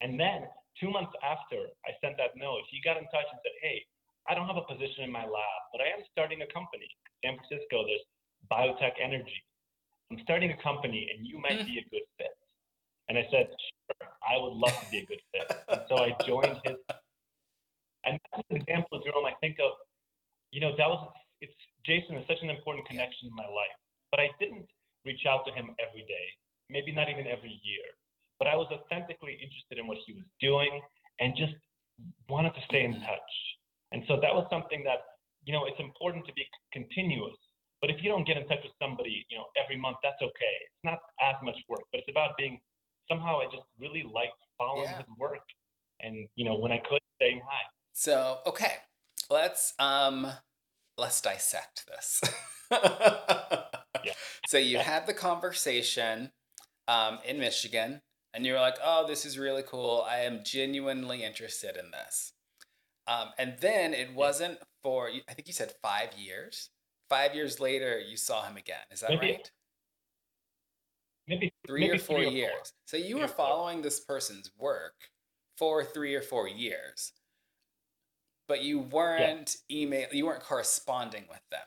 [0.00, 0.48] And then
[0.80, 3.84] two months after I sent that note, he got in touch and said, Hey,
[4.24, 6.88] I don't have a position in my lab, but I am starting a company.
[7.20, 8.04] San Francisco, there's
[8.48, 9.44] biotech energy.
[10.10, 11.68] I'm starting a company and you might mm-hmm.
[11.68, 12.32] be a good fit.
[13.08, 15.46] And I said, sure, I would love to be a good fit.
[15.68, 16.80] And so I joined his.
[18.06, 19.74] And that's an example, of Jerome, I think of,
[20.54, 21.10] you know, that was,
[21.42, 21.52] it's,
[21.84, 23.76] Jason is such an important connection in my life.
[24.14, 24.66] But I didn't
[25.04, 26.26] reach out to him every day,
[26.70, 27.86] maybe not even every year.
[28.38, 30.80] But I was authentically interested in what he was doing
[31.18, 31.54] and just
[32.30, 33.32] wanted to stay in touch.
[33.90, 35.02] And so that was something that,
[35.42, 37.34] you know, it's important to be continuous.
[37.80, 40.56] But if you don't get in touch with somebody, you know, every month, that's okay.
[40.70, 42.60] It's not as much work, but it's about being
[43.10, 44.98] somehow I just really liked following yeah.
[44.98, 45.44] his work.
[46.00, 47.62] And, you know, when I could saying hi.
[47.96, 48.74] So, okay.
[49.30, 50.30] Let's um
[50.98, 52.20] let's dissect this.
[52.70, 54.12] yeah.
[54.48, 56.30] So you had the conversation
[56.88, 58.02] um, in Michigan,
[58.34, 60.04] and you were like, "Oh, this is really cool.
[60.08, 62.32] I am genuinely interested in this."
[63.08, 66.70] Um, and then it wasn't for, I think you said five years.
[67.10, 68.84] Five years later, you saw him again.
[68.92, 69.20] Is that Maybe.
[69.20, 69.50] right?
[71.28, 72.50] maybe three maybe or four three or years.
[72.50, 72.62] four.
[72.86, 74.94] So you Three were following this person's work
[75.56, 77.12] for three or four years,
[78.48, 81.60] but you weren't email, you weren't corresponding with them.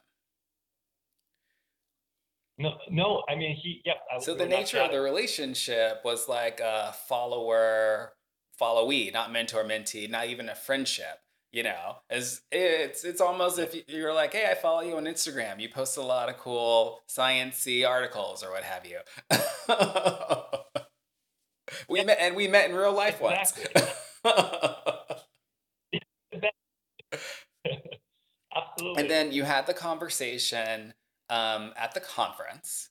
[2.58, 3.24] No, no.
[3.30, 3.82] I mean, he.
[3.86, 3.96] Yep.
[4.12, 8.14] I, So the nature of the relationship was like a follower,
[8.58, 11.20] followee, not mentor, mentee, not even a friendship.
[11.52, 15.06] You know, as it's it's almost if you- you're like, hey, I follow you on
[15.06, 15.60] Instagram.
[15.60, 19.00] You post a lot of cool sciencey articles or what have you.
[21.90, 23.54] we Yeah, met and we met in real life once.
[26.32, 26.52] exactly.
[28.80, 29.02] Absolutely.
[29.02, 30.94] and then you had the conversation
[31.30, 32.88] um, at the conference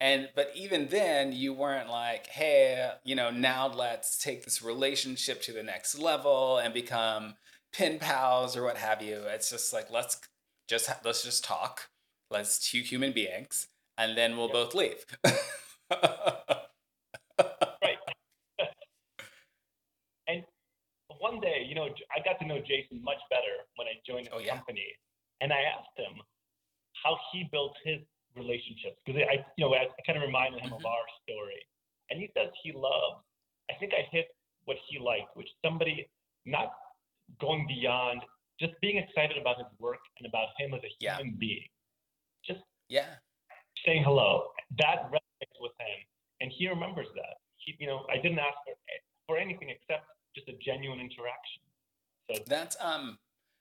[0.00, 5.42] and but even then you weren't like hey you know now let's take this relationship
[5.42, 7.34] to the next level and become
[7.72, 10.20] pen pals or what have you it's just like let's
[10.68, 11.88] just ha- let's just talk
[12.30, 13.68] let's two human beings
[13.98, 14.52] and then we'll Yep.
[14.54, 15.04] both leave
[15.90, 16.38] right.
[20.28, 20.42] and
[21.20, 24.34] one day, you know, I got to know Jason much better when I joined the
[24.34, 24.56] Oh, yeah.
[24.56, 24.84] company,
[25.40, 26.20] and I asked him
[27.02, 28.00] how he built his
[28.36, 30.86] relationships because I, you know, I, I kind of reminded him of Mhm.
[30.90, 31.64] our story,
[32.10, 33.22] and he says he loves.
[33.70, 36.08] I think I hit what he liked, which somebody
[36.44, 36.74] not
[37.38, 38.22] going beyond
[38.60, 41.16] just being excited about his work and about him as a Yeah.
[41.16, 41.68] human being,
[42.44, 43.18] just yeah
[43.84, 44.52] saying hello.
[44.78, 46.06] That resonates with him,
[46.40, 47.40] and he remembers that.
[47.56, 48.74] He, you know, I didn't ask for
[49.26, 51.62] for anything except just a genuine interaction.
[52.30, 53.18] So That's um,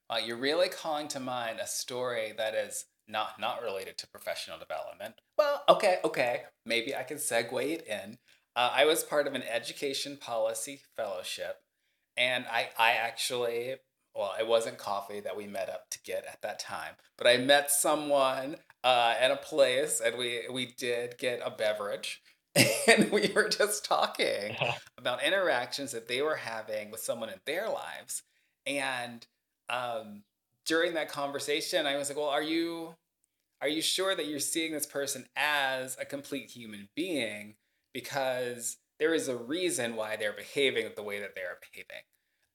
[0.09, 4.57] uh, you're really calling to mind a story that is not not related to professional
[4.57, 5.15] development.
[5.37, 8.17] Well, okay, okay, maybe I can segue it in.
[8.55, 11.61] Uh, I was part of an education policy fellowship,
[12.15, 13.75] and I I actually
[14.15, 17.37] well, it wasn't coffee that we met up to get at that time, but I
[17.37, 22.21] met someone uh, at a place, and we we did get a beverage,
[22.87, 24.55] and we were just talking
[24.97, 28.23] about interactions that they were having with someone in their lives.
[28.65, 29.25] And
[29.69, 30.23] um,
[30.65, 32.95] during that conversation, I was like, "Well, are you
[33.61, 37.55] are you sure that you're seeing this person as a complete human being?
[37.93, 42.03] Because there is a reason why they're behaving the way that they're behaving."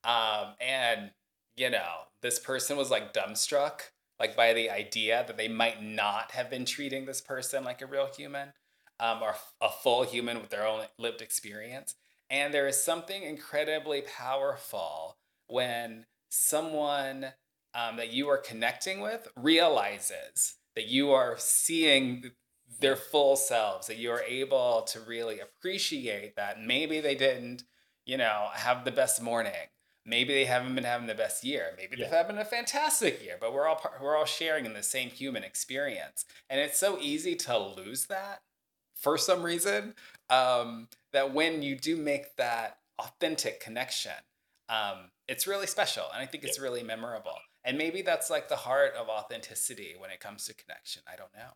[0.04, 1.10] Um, and
[1.56, 3.80] you know, this person was like dumbstruck,
[4.20, 7.86] like by the idea that they might not have been treating this person like a
[7.86, 8.52] real human,
[9.00, 11.96] um, or a full human with their own lived experience.
[12.30, 15.16] And there is something incredibly powerful
[15.48, 17.26] when someone
[17.74, 22.30] um, that you are connecting with realizes that you are seeing
[22.80, 27.64] their full selves, that you are able to really appreciate that maybe they didn't,
[28.06, 29.52] you know, have the best morning.
[30.04, 31.74] Maybe they haven't been having the best year.
[31.76, 32.16] Maybe they've Yeah.
[32.16, 36.24] having a fantastic year, but we're all we're all sharing in the same human experience,
[36.48, 38.42] and it's so easy to lose that
[38.94, 39.94] for some reason
[40.30, 44.12] um, that when you do make that authentic connection,
[44.68, 47.44] um, it's really special, and I think it's really memorable.
[47.64, 51.02] And maybe that's like the heart of authenticity when it comes to connection.
[51.06, 51.52] I don't know.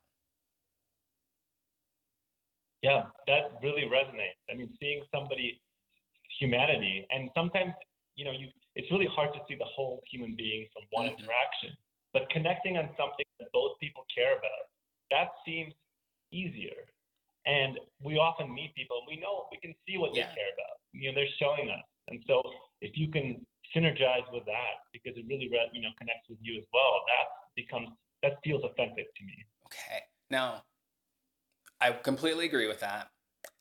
[2.83, 4.39] yeah, that really resonates.
[4.51, 5.61] I mean, seeing somebody
[6.41, 7.75] humanity, and sometimes
[8.17, 11.11] you know, you it's really hard to see the whole human being from one Mhm.
[11.11, 11.77] interaction,
[12.13, 14.65] but connecting on something that both people care about,
[15.11, 15.75] that seems
[16.33, 16.89] easier.
[17.47, 20.23] And we often meet people, and we know we can see what Yeah.
[20.29, 20.79] they care about.
[20.93, 22.43] You know, they're showing us, and so
[22.81, 26.65] if you can synergize with that because it really you know connects with you as
[26.73, 27.89] well, that becomes
[28.23, 29.35] that feels authentic to me.
[29.67, 30.01] Okay.
[30.31, 30.63] Now,
[31.81, 33.11] I completely agree with that.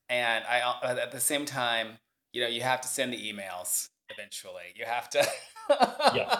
[0.10, 1.97] And I at the same time,
[2.34, 4.74] you know, you have to send the emails eventually.
[4.76, 5.28] You have to
[6.15, 6.39] Yeah.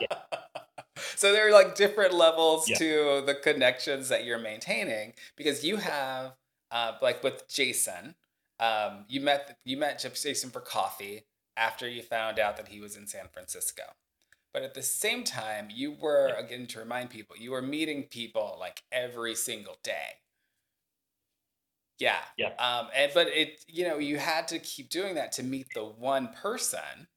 [1.16, 2.78] So there are like different levels Yeah.
[2.78, 6.34] to the connections that you're maintaining because you have
[6.70, 8.14] uh, like with Jason,
[8.58, 11.24] um, you met you met Jason for coffee
[11.56, 13.82] after you found out that he was in San Francisco.
[14.52, 18.56] But at the same time, you were again to remind people, you were meeting people
[18.58, 20.18] like every single day.
[21.98, 22.18] Yeah.
[22.36, 22.54] Yeah.
[22.58, 25.84] Um, and but it, you know, you had to keep doing that to meet the
[25.84, 27.08] one person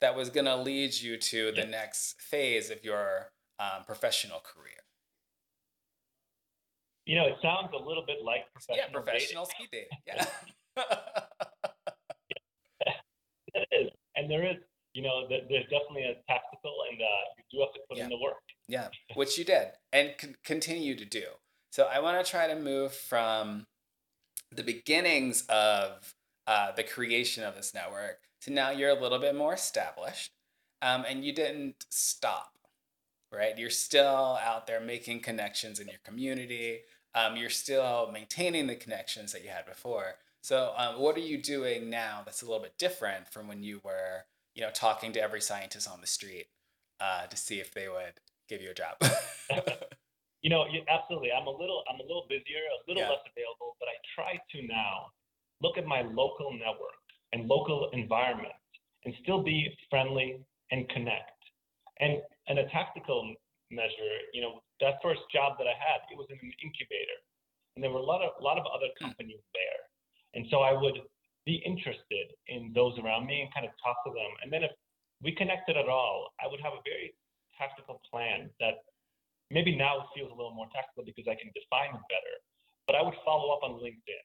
[0.00, 1.64] that was going to lead you to the Yeah.
[1.64, 4.74] next phase of your um, professional career.
[7.06, 9.36] You know, it sounds a little bit like professional yeah, dating.
[9.38, 9.88] professional speed dating.
[10.06, 10.26] Yeah.
[13.54, 14.56] It is, and there is,
[14.92, 17.06] you know, th- there's definitely a tactical, and uh,
[17.38, 18.04] you do have to put Yeah.
[18.04, 18.42] in the work.
[18.68, 21.24] Yeah, which you did and con- continue to do.
[21.70, 23.66] So I want to try to move from
[24.52, 26.14] the beginnings of
[26.46, 30.30] uh, the creation of this network to now you're a little bit more established
[30.82, 32.52] um, and you didn't stop,
[33.32, 33.58] right?
[33.58, 36.80] You're still out there making connections in your community.
[37.16, 40.14] um, you're still maintaining the connections that you had before.
[40.44, 43.80] So, um, what are you doing now that's a little bit different from when you
[43.82, 46.48] were, you know, talking to every scientist on the street
[47.00, 49.00] uh, to see if they would give you a job?
[50.42, 51.32] you know, absolutely.
[51.32, 53.08] I'm a little, I'm a little busier, a little yeah.
[53.08, 55.16] less available, but I try to now
[55.62, 57.00] look at my local network
[57.32, 58.52] and local environment
[59.06, 61.40] and still be friendly and connect.
[62.00, 63.32] And and a tactical
[63.70, 67.16] measure, you know, that first job that I had, it was in an incubator,
[67.76, 69.08] and there were a lot of a lot of other hmm.
[69.08, 69.80] companies there,
[70.34, 70.98] and so I would
[71.46, 74.32] be interested in those around me and kind of talk to them.
[74.42, 74.72] And then if
[75.22, 77.14] we connected at all, I would have a very
[77.58, 78.82] tactical plan that
[79.50, 82.34] maybe now it feels a little more tactical because I can define it better.
[82.88, 84.24] But I would follow up on LinkedIn.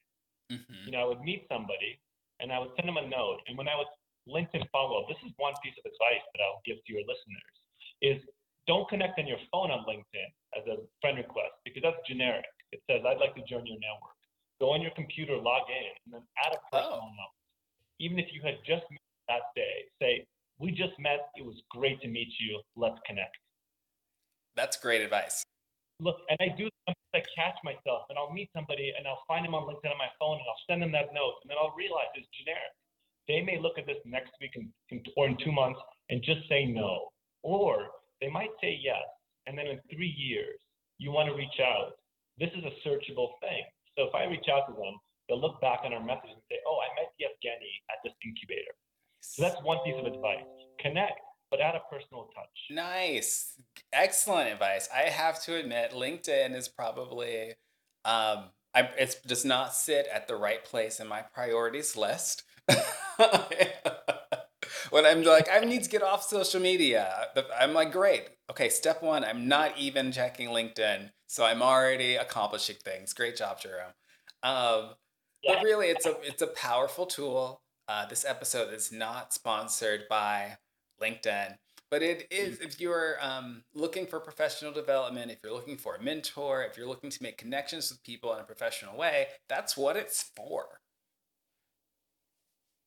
[0.56, 0.82] Mm-hmm.
[0.88, 2.00] You know, I would meet somebody
[2.40, 3.44] and I would send them a note.
[3.46, 3.88] And when I would
[4.28, 7.54] LinkedIn follow up, this is one piece of advice that I'll give to your listeners
[8.00, 8.18] is
[8.66, 12.48] don't connect on your phone on LinkedIn as a friend request because that's generic.
[12.72, 14.19] It says, I'd like to join your network.
[14.60, 17.16] Go on your computer, log in, and then add a personal oh.
[17.16, 17.34] note.
[17.98, 20.26] Even if you had just met that day, say,
[20.58, 21.32] We just met.
[21.36, 22.60] It was great to meet you.
[22.76, 23.36] Let's connect.
[24.56, 25.42] That's great advice.
[26.00, 26.68] Look, and I do
[27.12, 30.10] I catch myself and I'll meet somebody and I'll find them on LinkedIn on my
[30.18, 32.70] phone and I'll send them that note and then I'll realize it's generic.
[33.26, 36.46] They may look at this next week in, in, or in two months and just
[36.48, 37.10] say no.
[37.42, 37.88] Or
[38.20, 39.02] they might say yes,
[39.46, 40.58] and then in three years,
[40.98, 41.96] you want to reach out.
[42.38, 43.64] This is a searchable thing.
[44.00, 44.98] So if I reach out to them,
[45.28, 48.72] they'll look back on our message and say, oh, I met Yevgeny at this incubator.
[49.20, 50.44] So that's one piece of advice.
[50.80, 51.20] Connect,
[51.50, 52.48] but add a personal touch.
[52.70, 53.60] Nice.
[53.92, 54.88] Excellent advice.
[54.94, 57.50] I have to admit, LinkedIn is probably,
[58.06, 62.44] um, I, it does not sit at the right place in my priorities list.
[64.90, 67.28] when I'm like, I need to get off social media,
[67.58, 68.28] I'm like, great.
[68.50, 73.12] Okay, step one, I'm not even checking LinkedIn, so I'm already accomplishing things.
[73.12, 73.92] Great job, Jerome.
[74.42, 74.94] Um,
[75.46, 77.62] but really, it's a it's a powerful tool.
[77.88, 80.58] Uh, this episode is not sponsored by
[81.00, 81.56] LinkedIn,
[81.90, 82.60] but it is.
[82.60, 86.88] If you're um, looking for professional development, if you're looking for a mentor, if you're
[86.88, 90.80] looking to make connections with people in a professional way, that's what it's for.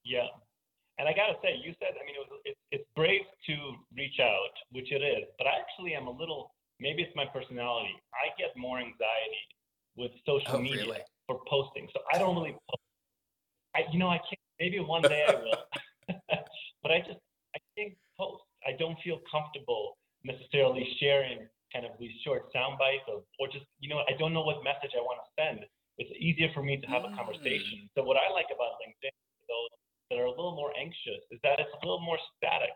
[0.04, 0.28] Yeah,
[0.99, 3.55] and I gotta say, you said, I mean, it was, it, it's brave to
[3.97, 7.95] reach out, which it is, but I actually am a little, maybe it's my personality.
[8.13, 9.43] I get more anxiety
[9.95, 11.01] with social oh, media really?
[11.27, 11.87] for posting.
[11.93, 12.83] So I don't really post.
[13.75, 15.63] I, you know, I can't, maybe one day I will,
[16.83, 17.19] but I just,
[17.55, 18.43] I can't post.
[18.65, 23.65] I don't feel comfortable necessarily sharing kind of these short sound bites or, or just,
[23.79, 25.65] you know, I don't know what message I want to send.
[25.97, 27.85] It's easier for me to have a conversation.
[27.85, 27.97] Mm.
[27.97, 29.13] So what I like about LinkedIn,
[29.49, 29.73] those
[30.09, 32.75] that are a little more anxious is that it's a little more static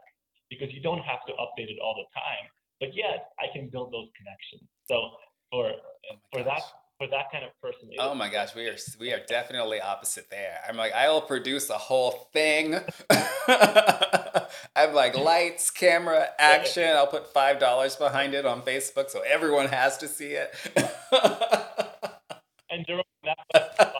[0.49, 2.47] because you don't have to update it all the time.
[2.79, 4.69] But yet, I can build those connections.
[4.87, 5.11] So
[5.51, 6.61] for oh for gosh.
[6.61, 6.63] that
[6.97, 7.89] for that kind of person.
[7.99, 10.59] Oh my gosh, we are we are definitely opposite there.
[10.67, 12.75] I'm like, I will produce a whole thing.
[14.75, 16.95] I'm like lights, camera, action.
[16.95, 20.55] I'll put five dollars behind it on Facebook so everyone has to see it.
[22.69, 23.97] and Jerome, that's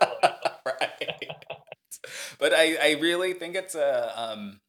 [2.40, 4.60] but I, I really think it's a um,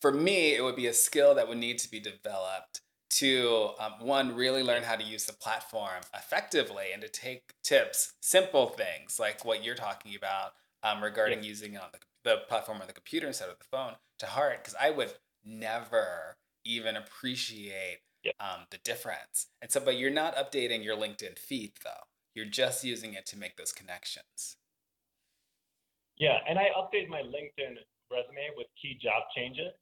[0.00, 2.80] for me it would be a skill that would need to be developed
[3.10, 8.14] to um, one really learn how to use the platform effectively and to take tips
[8.20, 10.52] simple things like what you're talking about
[10.82, 11.48] um, regarding yeah.
[11.48, 14.74] using on the, the platform or the computer instead of the phone to heart because
[14.80, 15.12] i would
[15.44, 18.32] never even appreciate yeah.
[18.40, 21.90] um, the difference and so but you're not updating your linkedin feed though
[22.34, 24.56] you're just using it to make those connections
[26.16, 27.74] yeah, and I update my LinkedIn
[28.10, 29.74] resume with key job changes,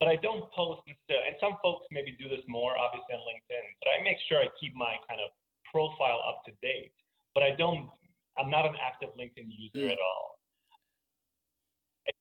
[0.00, 1.28] but I don't post necessarily.
[1.32, 4.48] And some folks maybe do this more, obviously on LinkedIn, but I make sure I
[4.60, 5.32] keep my kind of
[5.68, 6.92] profile up to date.
[7.34, 7.88] But I don't.
[8.36, 9.92] I'm not an active LinkedIn user mm.
[9.92, 10.36] at all.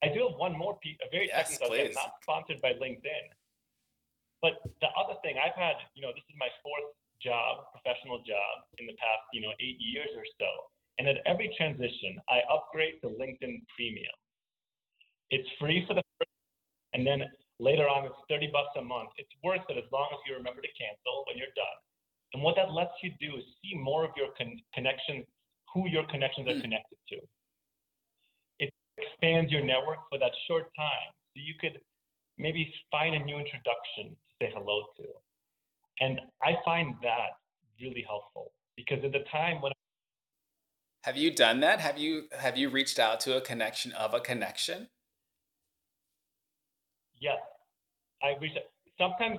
[0.01, 3.26] I, do have one more piece, a very yes, technical thing, not sponsored by LinkedIn.
[4.41, 8.66] But the other thing I've had, you know, this is my fourth job, professional job
[8.80, 10.49] in the past, you know, eight years or so.
[10.98, 14.16] And at every transition, I upgrade to LinkedIn Premium.
[15.30, 16.32] It's free for the first,
[16.93, 17.24] and then
[17.60, 19.10] later on, it's 30 bucks a month.
[19.18, 21.80] It's worth it as long as you remember to cancel when you're done.
[22.34, 25.26] And what that lets you do is see more of your con- connections,
[25.74, 27.18] who your connections are connected to.
[28.60, 31.12] It expands your network for that short time.
[31.36, 31.80] So you could
[32.38, 35.08] maybe find a new introduction to say hello to.
[36.00, 37.39] And I find that
[37.80, 39.72] really helpful because at the time when
[41.06, 41.80] have you done that?
[41.82, 44.89] Have you have you reached out to a connection of a connection?
[47.22, 47.38] Yes,
[48.24, 48.58] I reach.
[48.97, 49.38] Sometimes,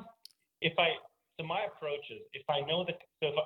[0.63, 0.95] if I
[1.35, 3.43] so my approach is if I know that so if I,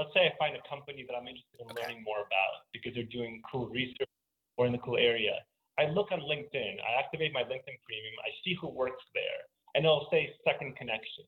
[0.00, 1.76] let's say I find a company that I'm interested in Okay.
[1.76, 4.08] learning more about because they're doing cool research
[4.56, 5.36] or in the cool area.
[5.78, 9.40] I look on LinkedIn, I activate my LinkedIn premium, I see who works there,
[9.74, 11.24] and it'll say second connection.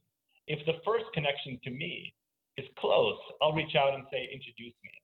[0.48, 2.14] If the first connection to me
[2.56, 5.03] is close, I'll reach out and say, introduce me.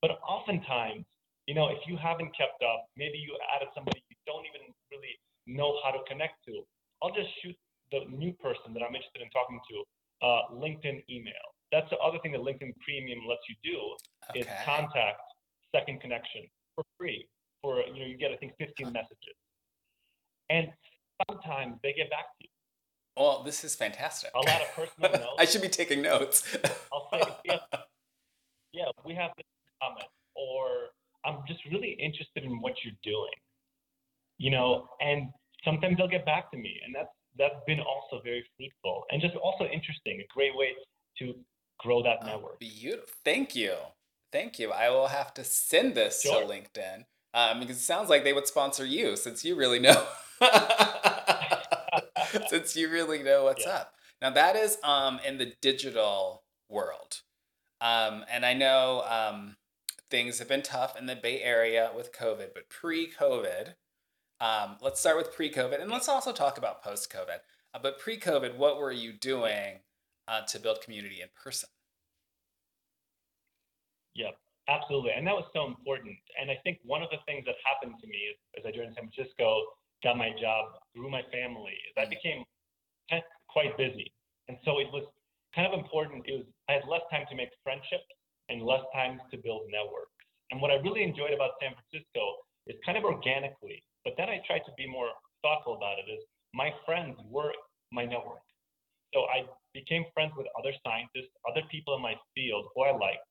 [0.00, 1.04] But oftentimes,
[1.46, 5.14] you know, if you haven't kept up, maybe you added somebody you don't even really
[5.46, 6.62] know how to connect to,
[7.02, 7.56] I'll just shoot
[7.90, 9.76] the new person that I'm interested in talking to
[10.22, 11.46] uh, LinkedIn email.
[11.72, 15.20] That's the other thing that LinkedIn Premium lets you do is contact
[15.74, 16.42] second connection
[16.74, 17.26] for free.
[17.62, 19.36] For you know, you get I think 15 messages,
[20.48, 20.68] and
[21.28, 22.48] sometimes they get back to you.
[23.16, 24.30] Well, this is fantastic.
[24.34, 25.26] A lot of personal notes.
[25.38, 26.56] I should be taking notes.
[26.92, 27.56] I'll say, yeah,
[28.72, 29.46] yeah, we have this
[29.82, 30.88] comment, or
[31.24, 33.32] I'm just really interested in what you're doing,
[34.38, 35.28] you know, and
[35.64, 37.08] sometimes they'll get back to me, and that's
[37.38, 40.70] that's been also very fruitful and just also interesting, a great way
[41.18, 41.34] to
[41.78, 42.58] grow that network.
[42.58, 43.06] Beautiful.
[43.24, 43.74] Thank you.
[44.32, 44.72] Thank you.
[44.72, 46.42] I will have to send this Sure.
[46.42, 47.04] to LinkedIn
[47.34, 50.06] um, because it sounds like they would sponsor you since you really know.
[52.48, 53.72] since you really know what's Yeah.
[53.72, 53.94] up.
[54.20, 57.22] Now that is um, in the digital world,
[57.80, 59.56] um, and I know um,
[60.10, 63.74] things have been tough in the Bay Area with COVID, but pre-COVID,
[64.40, 67.40] um, let's start with pre-COVID, and let's also talk about post-COVID.
[67.74, 69.80] Uh, but pre-COVID, what were you doing
[70.26, 71.68] uh, to build community in person?
[74.14, 74.30] Yeah,
[74.68, 75.12] absolutely.
[75.16, 76.16] And that was so important.
[76.40, 79.10] And I think one of the things that happened to me as I joined San
[79.12, 79.62] Francisco,
[80.02, 82.44] got my job, grew my family, is I became
[83.48, 84.12] quite busy.
[84.48, 85.04] And so it was
[85.54, 86.24] kind of important.
[86.26, 88.06] It was I had less time to make friendships
[88.48, 90.12] and less time to build networks.
[90.50, 92.22] And what I really enjoyed about San Francisco
[92.66, 95.10] is kind of organically, but then I tried to be more
[95.42, 96.24] thoughtful about it, is
[96.54, 97.52] my friends were
[97.92, 98.42] my network.
[99.14, 99.44] So I
[99.74, 103.24] became friends with other scientists, other people in my field who I liked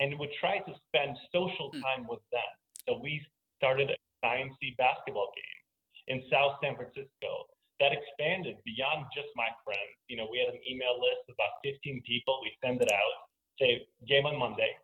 [0.00, 1.82] and would try to spend social Hmm.
[1.82, 2.50] time with them.
[2.86, 3.24] So we
[3.56, 5.62] started a sciencey basketball game
[6.08, 7.46] in South San Francisco
[7.80, 9.94] that expanded beyond just my friends.
[10.08, 12.40] You know, we had an email list of about 15 people.
[12.42, 13.14] We send it out,
[13.60, 14.76] say game on Monday,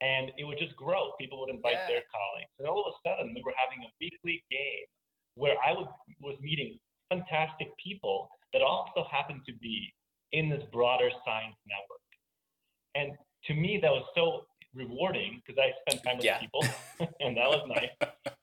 [0.00, 1.12] and it would just grow.
[1.18, 1.86] People would invite Yeah.
[1.86, 4.86] their colleagues, and all of a sudden we were having a weekly game
[5.34, 5.88] where I was
[6.20, 9.92] was meeting fantastic people that also happened to be
[10.32, 12.00] in this broader science network.
[12.94, 16.38] And to me, that was so rewarding because I spent time with Yeah.
[16.38, 16.62] people,
[17.20, 17.92] and that was nice.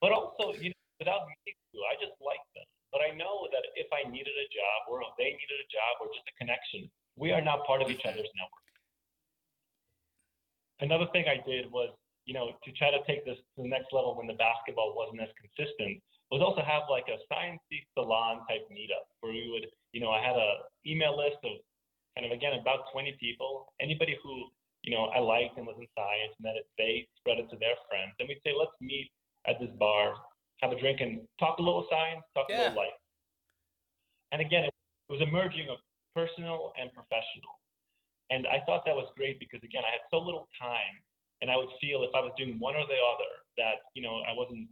[0.00, 2.62] But also, you know, without meeting you, I just liked them.
[2.92, 5.98] But I know that if I needed a job, or if they needed a job,
[6.00, 8.66] or just a connection, we are not part of each other's network.
[10.80, 11.90] Another thing I did was,
[12.24, 15.22] you know, to try to take this to the next level when the basketball wasn't
[15.22, 15.98] as consistent,
[16.30, 17.58] was also have like a science
[17.96, 21.56] salon type meetup where we would, you know, I had a email list of
[22.18, 24.50] kind of again about 20 people, anybody who
[24.82, 27.56] you know I liked and was in science, and then it, they spread it to
[27.56, 29.10] their friends, and we'd say let's meet
[29.46, 30.14] at this bar,
[30.60, 32.98] have a drink, and talk a little science, talk a little life.
[34.32, 34.74] And again, it
[35.08, 35.78] was a merging of
[36.14, 37.56] personal and professional,
[38.30, 41.00] and I thought that was great because again, I had so little time,
[41.40, 44.20] and I would feel if I was doing one or the other that you know
[44.28, 44.68] I wasn't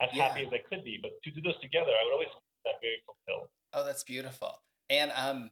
[0.00, 0.28] as Yeah.
[0.28, 0.98] happy as I could be.
[1.00, 3.48] But to do those together, I would always feel that very fulfilled.
[3.72, 4.62] Oh, that's beautiful.
[4.90, 5.50] And um,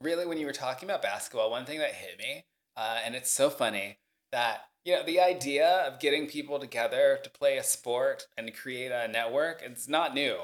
[0.00, 2.44] really, when you were talking about basketball, one thing that hit me,
[2.76, 3.98] uh, and it's so funny
[4.30, 8.92] that you know the idea of getting people together to play a sport and create
[8.92, 10.36] a network, it's not new.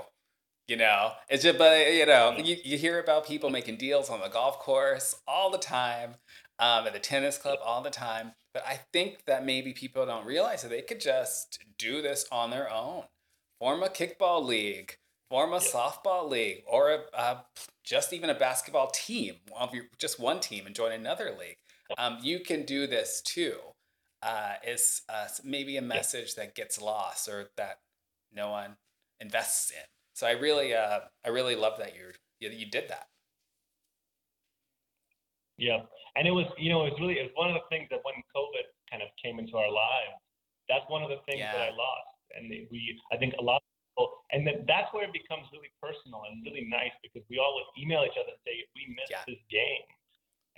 [0.69, 4.21] You know, it's just, but you know, you, you hear about people making deals on
[4.21, 6.17] the golf course all the time,
[6.59, 8.33] um, at the tennis club all the time.
[8.53, 12.51] But I think that maybe people don't realize that they could just do this on
[12.51, 13.05] their own.
[13.61, 14.99] Form a kickball league,
[15.31, 15.61] form a Yeah.
[15.63, 17.41] softball league, or a, uh,
[17.83, 19.37] just even a basketball team.
[19.51, 21.57] Well, if you're just one team and join another league,
[21.97, 23.59] um, you can do this too.
[24.21, 27.79] Uh, is uh, maybe a message that gets lost or that
[28.33, 28.77] no one
[29.21, 29.85] invests in.
[30.19, 32.11] So I really, uh, I really love that you
[32.43, 33.07] you, you did that.
[35.59, 35.87] Yeah,
[36.19, 38.03] and it was, you know, it was really, it was one of the things that
[38.03, 40.19] when COVID kind of came into our lives,
[40.67, 43.71] that's one of the things that I lost, and we, I think a lot of
[43.95, 47.55] people, and then that's where it becomes really personal and really nice because we all
[47.55, 49.23] would email each other and say we missed Yeah.
[49.31, 49.87] this game,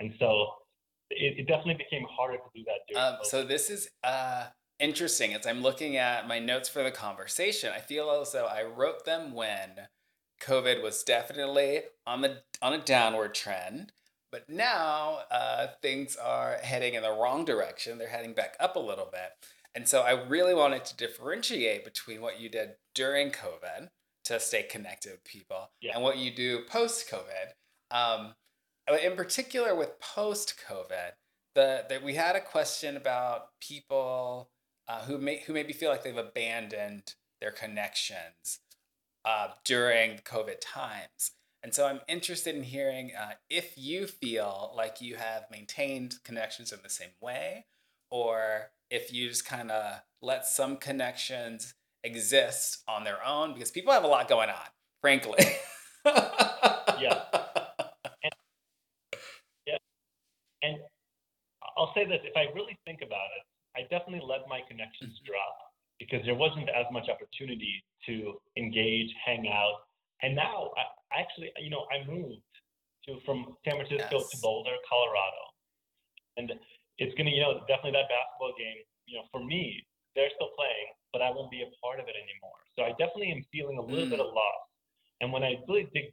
[0.01, 0.65] and so
[1.13, 4.49] it, it definitely became harder to do that during Um, so this is uh,
[4.81, 5.35] interesting.
[5.35, 9.05] As I'm looking at my notes for the conversation, I feel as though I wrote
[9.05, 9.89] them when
[10.43, 13.93] COVID was definitely on the on a downward trend,
[14.33, 17.99] but now uh, things are heading in the wrong direction.
[17.99, 19.33] They're heading back up a little bit,
[19.75, 23.89] and so I really wanted to differentiate between what you did during COVID
[24.25, 25.95] to stay connected with people Yeah.
[25.95, 27.55] and what you do post COVID.
[27.91, 28.35] Um,
[29.03, 31.13] in particular with post COVID,
[31.55, 34.51] the that we had a question about people
[34.91, 38.59] uh, who may who maybe feel like they've abandoned their connections
[39.25, 41.33] uh, during COVID times.
[41.63, 46.73] And so I'm interested in hearing uh, if you feel like you have maintained connections
[46.73, 47.67] in the same way,
[48.11, 53.93] or if you just kind of let some connections exist on their own because people
[53.93, 54.57] have a lot going on,
[55.03, 55.45] frankly.
[56.05, 57.23] yeah.
[58.25, 58.35] And,
[59.67, 59.77] yeah.
[60.63, 60.79] And
[61.77, 63.47] I'll say this if I really think about it,
[63.81, 65.33] I definitely let my connections mm-hmm.
[65.33, 65.57] drop
[65.97, 69.89] because there wasn't as much opportunity to engage, hang out.
[70.21, 70.85] And now, I,
[71.17, 72.45] actually, you know, I moved
[73.09, 74.29] to from San Francisco yes.
[74.31, 75.43] to Boulder, Colorado,
[76.37, 76.53] and
[77.01, 78.85] it's gonna, you know, definitely that basketball game.
[79.09, 79.81] You know, for me,
[80.13, 82.61] they're still playing, but I won't be a part of it anymore.
[82.77, 84.13] So I definitely am feeling a little mm.
[84.13, 84.63] bit of loss.
[85.25, 86.13] And when I really think,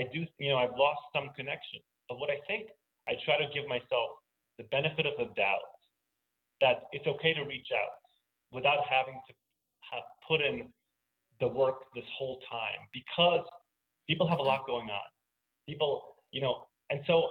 [0.00, 1.84] I do, you know, I've lost some connection.
[2.08, 2.72] But what I think,
[3.08, 4.16] I try to give myself
[4.56, 5.68] the benefit of the doubt
[6.60, 7.92] that it's okay to reach out
[8.52, 9.32] without having to
[9.92, 10.68] have put in
[11.40, 13.44] the work this whole time because
[14.06, 15.08] people have a lot going on.
[15.68, 17.28] People, you know, and so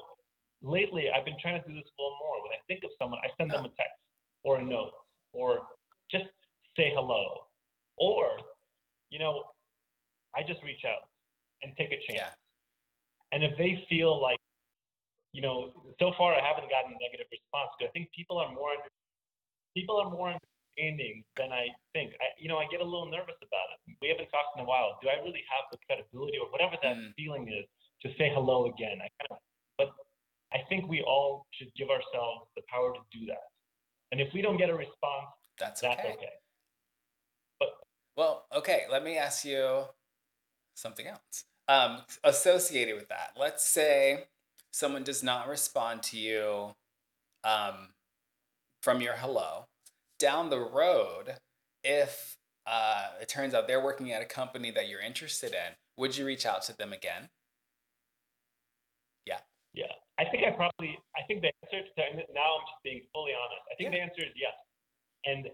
[0.61, 2.41] lately I've been trying to do this a little more.
[2.43, 3.99] When I think of someone, I send them a text
[4.43, 4.91] or a note
[5.34, 5.67] or
[6.11, 6.25] just
[6.75, 7.45] say hello.
[7.97, 8.39] Or,
[9.09, 9.43] you know,
[10.36, 11.09] I just reach out
[11.61, 12.32] and take a chance.
[12.32, 13.32] Yeah.
[13.32, 14.39] And if they feel like,
[15.34, 15.69] you know,
[15.99, 18.71] so far I haven't gotten a negative response because I think people are more
[19.76, 22.13] people are more understanding than I think.
[22.20, 23.95] I, you know, I get a little nervous about it.
[24.01, 24.97] We haven't talked in a while.
[25.01, 27.13] Do I really have the credibility or whatever that mm.
[27.15, 27.65] feeling is
[28.03, 28.97] to say hello again?
[29.03, 29.38] I kind of,
[29.78, 29.89] but
[30.53, 33.49] I think we all should give ourselves the power to do that.
[34.11, 35.95] And if we don't get a response, that's okay.
[35.95, 36.36] That's okay.
[37.59, 37.70] But
[38.15, 38.84] well, okay.
[38.89, 39.84] Let me ask you
[40.76, 43.34] something else um, associated with that.
[43.38, 44.26] Let's say
[44.72, 46.74] someone does not respond to you
[47.43, 47.89] um,
[48.82, 49.65] from your hello.
[50.19, 51.36] Down the road,
[51.84, 52.36] if
[52.67, 56.25] uh, it turns out they're working at a company that you're interested in, would you
[56.25, 57.30] reach out to them again?
[59.25, 59.39] Yeah.
[59.73, 59.91] Yeah.
[60.19, 62.01] I think I probably, I think the answer to,
[62.36, 63.63] now I'm just being fully honest.
[63.71, 63.99] I think yeah.
[63.99, 64.55] the answer is yes.
[65.23, 65.47] And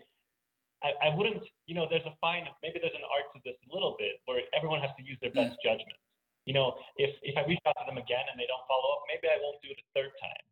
[0.81, 3.69] I, I wouldn't, you know, there's a fine, maybe there's an art to this a
[3.73, 5.65] little bit where everyone has to use their best mm.
[5.65, 5.97] judgment.
[6.45, 9.05] You know, if, if I reach out to them again and they don't follow up,
[9.09, 10.45] maybe I won't do it a third time.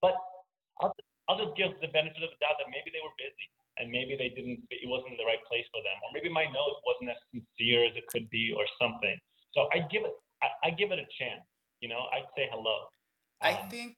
[0.00, 0.16] But
[0.80, 0.92] I'll,
[1.28, 3.46] I'll just give the benefit of the doubt that maybe they were busy
[3.78, 5.96] and maybe they didn't, it wasn't the right place for them.
[6.02, 9.14] Or maybe my note wasn't as sincere as it could be or something.
[9.52, 11.44] So I give it, I, I give it a chance.
[11.84, 12.90] You know, I'd say hello.
[13.44, 13.94] Um, I think.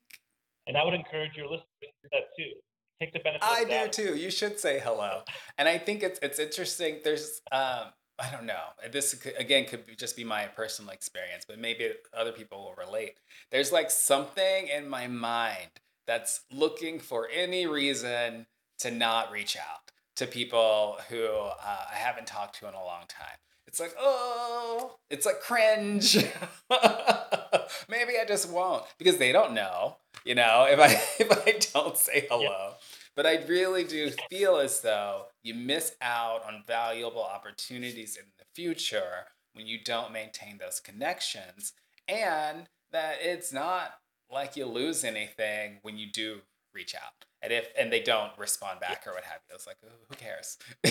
[0.68, 2.52] And I would encourage your listeners to do that too
[3.00, 3.42] take the benefit.
[3.42, 4.16] I do too.
[4.16, 5.22] You should say hello.
[5.58, 7.00] And I think it's it's interesting.
[7.02, 8.60] There's um, I don't know.
[8.92, 13.14] This again could just be my personal experience, but maybe other people will relate.
[13.50, 15.70] There's like something in my mind
[16.10, 18.46] that's looking for any reason
[18.80, 23.04] to not reach out to people who uh, I haven't talked to in a long
[23.08, 23.38] time.
[23.68, 26.16] It's like, oh, it's like cringe.
[27.88, 31.96] Maybe I just won't because they don't know, you know, if I if I don't
[31.96, 32.42] say hello.
[32.42, 32.70] Yeah.
[33.14, 38.46] But I really do feel as though you miss out on valuable opportunities in the
[38.52, 41.72] future when you don't maintain those connections
[42.08, 43.92] and that it's not
[44.32, 46.40] like you lose anything when you do
[46.74, 47.24] reach out.
[47.42, 50.16] And if and they don't respond back or what have you, it's like, oh, who
[50.16, 50.58] cares?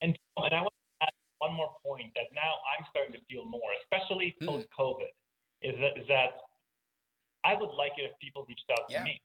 [0.00, 3.44] and and I want to add one more point that now I'm starting to feel
[3.44, 4.46] more, especially hmm.
[4.46, 5.12] post COVID,
[5.62, 6.38] is that is that
[7.44, 9.20] I would like it if people reached out to me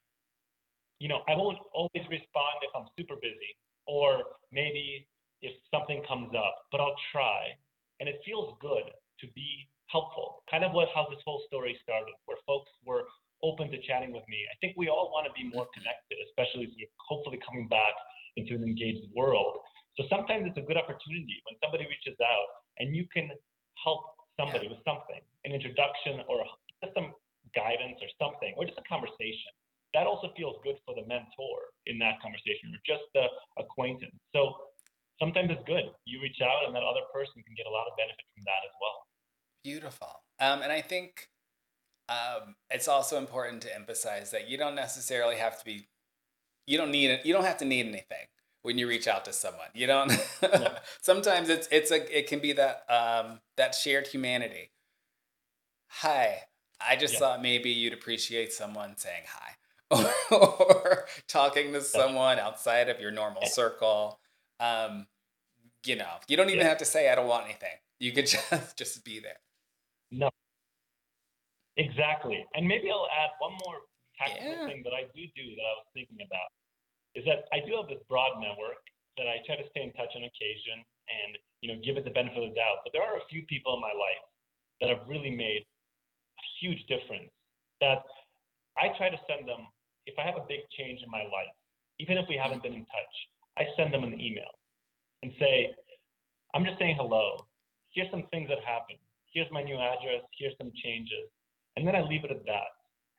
[1.00, 3.56] you know, I won't always respond if I'm super busy
[3.88, 5.08] or maybe
[5.42, 7.56] if something comes up, but I'll try.
[8.00, 8.84] And it feels good
[9.22, 10.42] to be helpful.
[10.50, 13.06] Kind of what how this whole story started, where folks were
[13.44, 14.46] open to chatting with me.
[14.50, 17.96] I think we all want to be more connected, especially if you're hopefully coming back
[18.36, 19.64] into an engaged world.
[19.98, 23.32] So sometimes it's a good opportunity when somebody reaches out and you can
[23.80, 24.76] help somebody yeah.
[24.76, 26.44] with something, an introduction or
[26.84, 27.16] just some
[27.56, 29.52] guidance or something, or just a conversation
[29.94, 33.26] that also feels good for the mentor in that conversation or just the
[33.58, 34.14] acquaintance.
[34.36, 34.70] So
[35.18, 35.90] sometimes it's good.
[36.06, 38.62] You reach out and that other person can get a lot of benefit from that
[38.62, 39.09] as well.
[39.64, 40.24] Beautiful.
[40.40, 41.30] Um, and I think
[42.08, 45.88] um, it's also important to emphasize that you don't necessarily have to be,
[46.66, 47.26] you don't need it.
[47.26, 48.28] You don't have to need anything
[48.62, 49.68] when you reach out to someone.
[49.74, 50.12] You don't.
[51.02, 54.72] Sometimes it's it's a it can be that um, that shared humanity.
[55.88, 56.44] Hi,
[56.80, 57.20] I just yeah.
[57.20, 59.56] thought maybe you'd appreciate someone saying hi.
[60.32, 64.20] or talking to someone outside of your normal circle.
[64.60, 65.08] Um,
[65.84, 66.70] you know, you don't even yeah.
[66.70, 67.78] have to say I don't want anything.
[68.00, 69.38] You could just just be there.
[70.12, 70.30] No.
[71.78, 72.46] Exactly.
[72.56, 73.82] And maybe I'll add one more
[74.18, 74.68] tactical Yeah.
[74.68, 76.52] thing that I do do that I was thinking about
[77.16, 78.84] is that I do have this broad network
[79.18, 82.12] that I try to stay in touch on occasion and you know give it the
[82.12, 82.84] benefit of the doubt.
[82.84, 84.24] But there are a few people in my life
[84.82, 87.32] that have really made a huge difference.
[87.82, 88.04] That
[88.78, 89.68] I try to send them
[90.06, 91.54] if I have a big change in my life,
[92.00, 93.16] even if we haven't been in touch,
[93.58, 94.52] I send them an email
[95.24, 95.76] and say,
[96.54, 97.46] I'm just saying hello.
[97.92, 99.00] Here's some things that happened.
[99.34, 100.22] Here's my new address.
[100.38, 101.30] Here's some changes.
[101.76, 102.70] And then I leave it at that.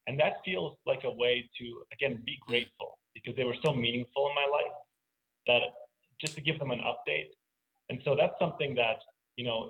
[0.06, 4.28] And that feels like a way to, again, be grateful because they were so meaningful
[4.28, 4.72] in my life
[5.46, 5.62] that
[6.20, 7.30] just to give them an update.
[7.88, 8.98] And so that's something that,
[9.36, 9.68] you know,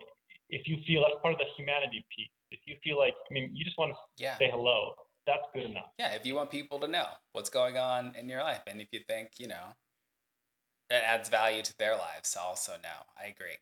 [0.49, 3.51] if you feel that's part of the humanity piece, if you feel like, I mean,
[3.55, 4.36] you just want to Yeah.
[4.38, 4.95] say hello,
[5.26, 5.91] that's good enough.
[5.99, 8.88] Yeah, if you want people to know what's going on in your life, and if
[8.93, 9.74] you think, you know,
[10.88, 13.07] that adds value to their lives to also know.
[13.16, 13.57] I agree.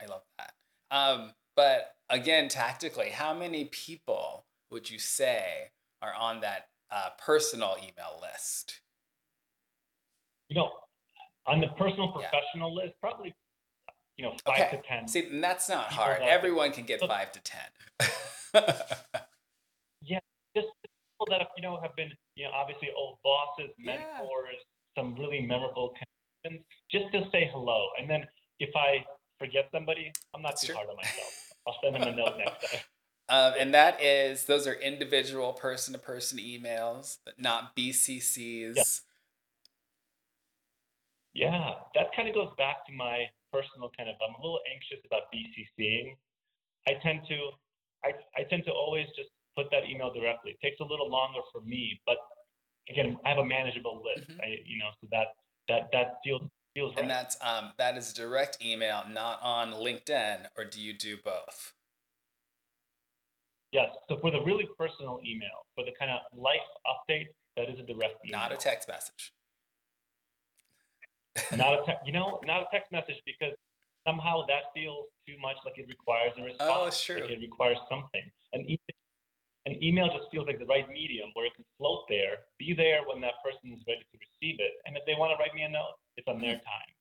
[0.00, 0.52] I love that.
[0.90, 7.76] Um, but again, tactically, how many people would you say are on that uh, personal
[7.78, 8.80] email list?
[10.48, 10.70] You know,
[11.46, 12.28] on the personal Yeah.
[12.30, 13.34] professional list, probably,
[14.16, 14.76] you know, five Okay.
[14.76, 15.08] to 10.
[15.08, 16.20] See, and that's not hard.
[16.20, 17.70] that- Everyone can get Look- five to ten.
[20.02, 20.18] yeah,
[20.56, 23.96] just people that you know have been you know obviously old bosses, Yeah.
[23.96, 24.56] mentors,
[24.96, 25.94] some really memorable
[26.44, 26.66] connections.
[26.90, 28.26] Just to say hello, and then
[28.58, 29.04] if I
[29.42, 31.52] forget somebody, I'm not too hard on myself.
[31.66, 32.80] I'll send them a note next time.
[33.28, 39.00] Um, and that is those are individual person to person emails, not BCCs.
[41.32, 44.16] Yeah, that kind of goes back to my personal kind of.
[44.20, 46.16] I'm a little anxious about BCCing.
[46.86, 47.36] I tend to,
[48.04, 50.50] I, I tend to always just put that email directly.
[50.50, 52.18] It takes a little longer for me, but
[52.90, 54.28] again, I have a manageable list.
[54.28, 54.40] Mhm.
[54.42, 55.28] I, you know, so that
[55.68, 56.42] that that feels
[56.74, 57.02] feels right.
[57.02, 61.74] And that's um that is direct email, not on LinkedIn, or do you do both?
[63.72, 63.88] Yes.
[64.08, 67.82] So for the really personal email, for the kind of life update, that is a
[67.82, 68.40] direct email.
[68.40, 69.32] Not a text message.
[71.56, 73.54] Not a te- you know, not a text message because
[74.06, 76.60] somehow that feels too much like it requires a response.
[76.60, 77.22] Oh, true.
[77.22, 78.22] Like it requires something.
[78.52, 78.78] An email,
[79.66, 83.00] an email just feels like the right medium where it can float there, be there
[83.06, 85.62] when that person is ready to receive it, and if they want to write me
[85.62, 86.92] a note, it's on their time.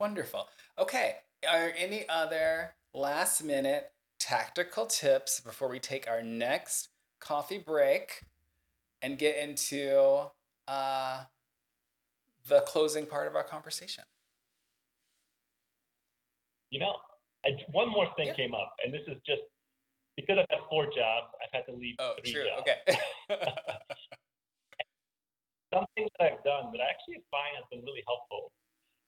[0.00, 0.48] Wonderful.
[0.78, 1.16] Okay.
[1.48, 6.88] Are any other last minute tactical tips before we take our next
[7.20, 8.24] coffee break
[9.00, 10.30] and get into
[10.66, 11.24] uh,
[12.48, 14.04] the closing part of our conversation?
[16.70, 16.94] You know,
[17.44, 18.34] I, one more thing Yeah.
[18.34, 19.42] came up, and this is just
[20.16, 22.44] because I've had four jobs, I've had to leave Oh, three true.
[22.44, 22.62] jobs.
[22.62, 22.78] Okay.
[25.72, 28.52] something that I've done that I actually find has been really helpful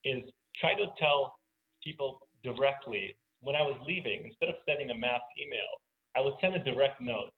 [0.05, 0.25] is
[0.57, 1.37] try to tell
[1.85, 5.69] people directly when I was leaving, instead of sending a mass email,
[6.17, 7.31] I would send a direct note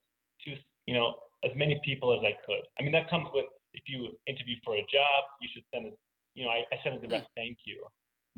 [0.47, 0.55] to
[0.87, 2.63] you know as many people as I could.
[2.79, 5.93] I mean that comes with if you interview for a job, you should send a
[6.35, 7.37] you know I, I sent a direct mm.
[7.37, 7.83] thank you.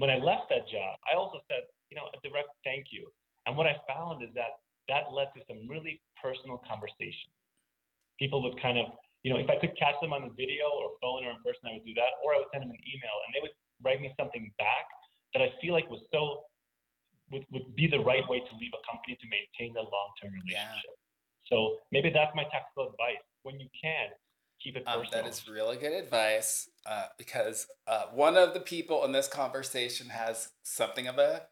[0.00, 3.12] When I left that job, I also said you know a direct thank you.
[3.46, 7.32] And what I found is that that led to some really personal conversations.
[8.18, 8.86] People would kind of
[9.22, 11.66] you know, if I could catch them on the video or phone or in person,
[11.66, 12.22] I would do that.
[12.22, 14.86] Or I would send them an email and they would write me something back
[15.34, 16.44] that I feel like was so,
[17.32, 20.32] would, would be the right way to leave a company to maintain a long term
[20.32, 20.96] relationship.
[20.96, 21.50] Yeah.
[21.50, 23.22] So maybe that's my tactical advice.
[23.42, 24.08] When you can,
[24.62, 25.22] keep it Um, personal.
[25.24, 30.08] that is really good advice uh, because uh, one of the people in this conversation
[30.08, 31.42] has something of a,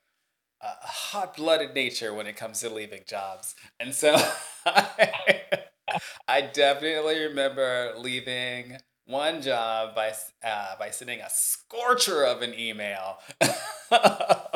[0.61, 4.17] a hot-blooded nature when it comes to leaving jobs, and so
[4.65, 5.43] I,
[6.29, 10.13] I definitely remember leaving one job by
[10.45, 13.19] uh, by sending a scorcher of an email.
[13.41, 14.51] I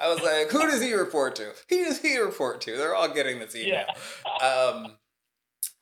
[0.00, 1.52] was like, "Who does he report to?
[1.68, 2.76] Who does he report to?
[2.76, 3.84] They're all getting this email."
[4.26, 4.46] Yeah.
[4.46, 4.96] um,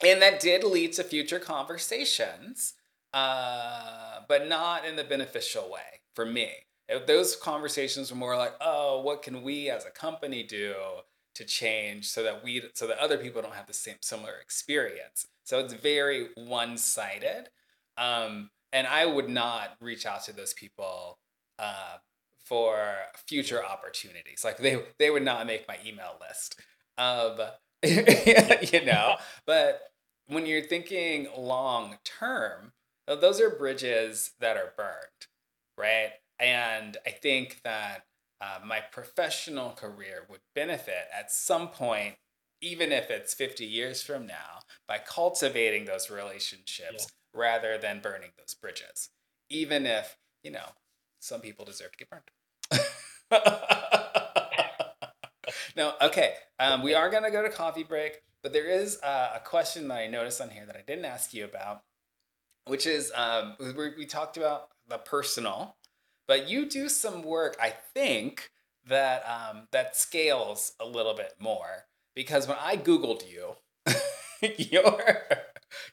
[0.05, 2.75] and that did lead to future conversations,
[3.15, 6.51] uh, but not in the beneficial way for me.
[7.07, 10.75] Those conversations were more like, "Oh, what can we as a company do
[11.35, 15.27] to change so that we so that other people don't have the same similar experience?"
[15.45, 17.49] So it's very one sided,
[17.97, 21.19] um, and I would not reach out to those people.
[21.59, 21.99] Uh,
[22.45, 22.97] for
[23.29, 24.43] future opportunities.
[24.45, 26.61] Like they they would not make my email list
[27.85, 29.17] you know,
[29.47, 29.81] but
[30.27, 32.73] when you're thinking long term,
[33.07, 35.27] those are bridges that are burned,
[35.77, 36.11] right?
[36.43, 38.05] And I think that
[38.41, 42.17] uh, my professional career would benefit at some point,
[42.61, 48.55] even if it's 50 years from now, by cultivating those relationships rather than burning those
[48.55, 49.11] bridges,
[49.51, 50.67] even if, you know,
[51.21, 52.31] some people deserve to get burned.
[55.77, 56.35] no, okay.
[56.59, 59.89] Um, we are going to go to coffee break, but there is uh, a question
[59.89, 61.83] that I noticed on here that I didn't ask you about.
[62.67, 65.77] which is um, we, we talked about the personal,
[66.27, 68.51] but you do some work, I think,
[68.87, 73.57] that um, that scales a little bit more because when I googled you,
[74.59, 75.23] your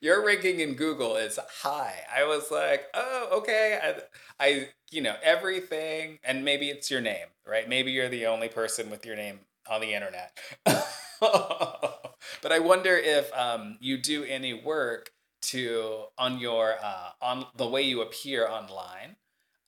[0.02, 1.96] your ranking in Google is high.
[2.14, 3.80] I was like, oh, okay.
[3.82, 7.68] I, I, you know, everything, and maybe it's your name, right?
[7.68, 10.38] Maybe you're the only person with your name on the internet.
[10.66, 15.12] but I wonder if um, you do any work
[15.42, 19.16] to on your uh, on the way you appear online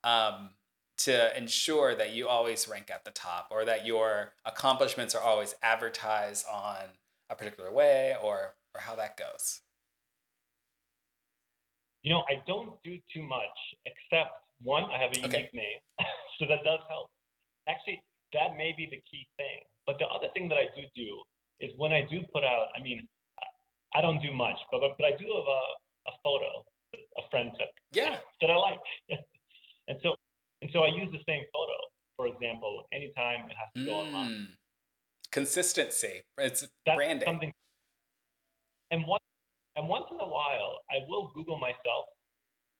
[0.04, 0.50] um,
[0.98, 5.54] to ensure that you always rank at the top or that your accomplishments are always
[5.62, 6.76] advertised on
[7.30, 9.60] a particular way or or how that goes
[12.02, 14.32] you know i don't do too much except
[14.62, 15.50] one i have a unique okay.
[15.54, 15.80] name
[16.38, 17.08] so that does help
[17.68, 21.22] actually that may be the key thing but the other thing that i do do
[21.60, 23.06] is when i do put out i mean
[23.94, 25.62] I don't do much, but but, but I do have a,
[26.08, 27.68] a photo a friend took.
[27.92, 28.16] Yeah.
[28.40, 28.78] That I like.
[29.88, 30.14] and so
[30.60, 31.78] and so I use the same photo,
[32.16, 34.06] for example, anytime it has to go mm.
[34.06, 34.48] online.
[35.30, 36.22] Consistency.
[36.38, 37.26] It's That's branding.
[37.26, 37.52] Something,
[38.90, 39.24] and once
[39.76, 42.06] and once in a while I will Google myself.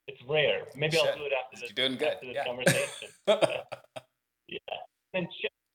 [0.09, 0.67] It's rare.
[0.75, 2.19] Maybe I'll do it after this, You're doing good.
[2.19, 2.45] After this yeah.
[2.45, 3.09] conversation.
[4.51, 5.15] yeah.
[5.15, 5.29] And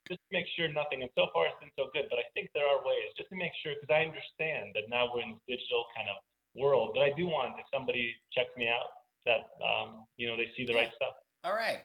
[0.08, 1.04] just to make sure nothing.
[1.04, 2.12] And so far, it's been so good.
[2.12, 5.08] But I think there are ways just to make sure, because I understand that now
[5.08, 6.20] we're in this digital kind of
[6.60, 6.92] world.
[6.96, 8.97] But I do want if somebody checks me out
[9.28, 11.14] that um, you know they see the right stuff.
[11.44, 11.80] All right,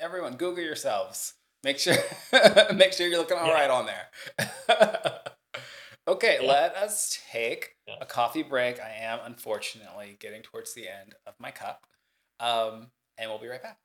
[0.00, 1.34] everyone, Google yourselves.
[1.62, 1.94] Make sure
[2.74, 3.52] make sure you're looking all yeah.
[3.52, 5.20] right on there.
[6.08, 6.48] okay, yeah.
[6.48, 7.94] let us take yeah.
[8.00, 8.80] a coffee break.
[8.80, 11.86] I am unfortunately getting towards the end of my cup,
[12.40, 13.78] um, and we'll be right back.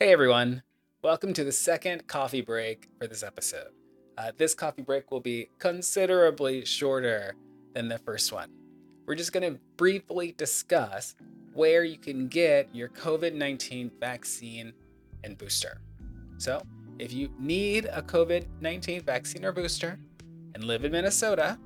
[0.00, 0.62] Hey everyone,
[1.02, 3.70] welcome to the second coffee break for this episode.
[4.16, 7.34] Uh, this coffee break will be considerably shorter
[7.74, 8.57] than the first one.
[9.08, 11.14] We're just going to briefly discuss
[11.54, 14.74] where you can get your COVID 19 vaccine
[15.24, 15.80] and booster.
[16.36, 16.60] So,
[16.98, 19.98] if you need a COVID 19 vaccine or booster
[20.54, 21.58] and live in Minnesota,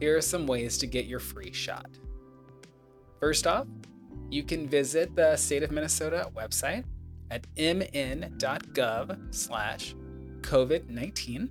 [0.00, 1.90] here are some ways to get your free shot.
[3.20, 3.66] First off,
[4.30, 6.84] you can visit the state of Minnesota website
[7.30, 9.94] at mn.gov slash
[10.40, 11.50] COVID-19.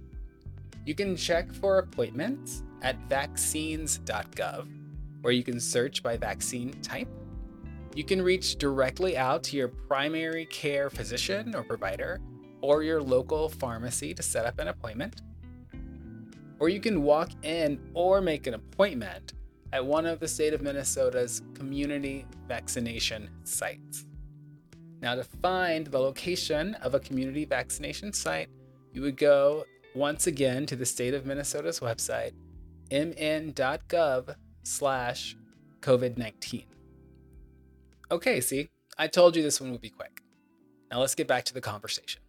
[0.84, 4.81] You can check for appointments at vaccines.gov,
[5.22, 7.08] where you can search by vaccine type.
[7.96, 12.20] You can reach directly out to your primary care physician or provider
[12.62, 15.22] or your local pharmacy to set up an appointment.
[16.60, 19.34] Or you can walk in or make an appointment
[19.74, 24.06] at one of the state of Minnesota's community vaccination sites.
[25.02, 28.50] Now, to find the location of a community vaccination site,
[28.94, 29.66] you would go
[29.96, 32.34] once again to the state of Minnesota's website,
[32.92, 35.36] mn.gov slash
[35.82, 36.66] COVID 19.
[38.12, 40.22] Okay, see, I told you this one would be quick.
[40.92, 42.22] Now let's get back to the conversation.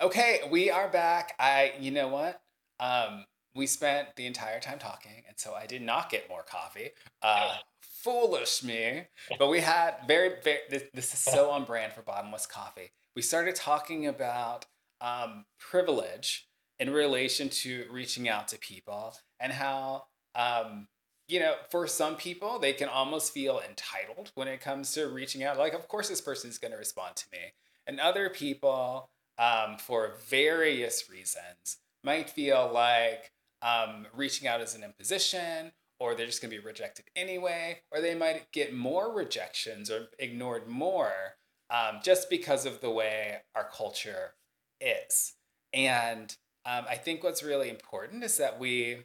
[0.00, 1.34] Okay, we are back.
[1.38, 2.40] I, you know what?
[2.80, 6.90] Um, we spent the entire time talking, and so I did not get more coffee.
[7.22, 9.02] Uh, foolish me.
[9.38, 10.58] But we had very, very.
[10.70, 12.90] This, this, is so on brand for Bottomless Coffee.
[13.14, 14.66] We started talking about
[15.00, 16.48] um, privilege
[16.78, 20.04] in relation to reaching out to people, and how
[20.34, 20.88] um,
[21.28, 25.42] you know, for some people, they can almost feel entitled when it comes to reaching
[25.42, 25.56] out.
[25.56, 27.54] Like, of course, this person is going to respond to me,
[27.86, 29.08] and other people,
[29.38, 36.26] um, for various reasons, might feel like um, reaching out is an imposition, or they're
[36.26, 41.36] just going to be rejected anyway, or they might get more rejections or ignored more
[41.70, 44.34] um, just because of the way our culture
[44.80, 45.34] is.
[45.72, 48.98] And um, I think what's really important is that we,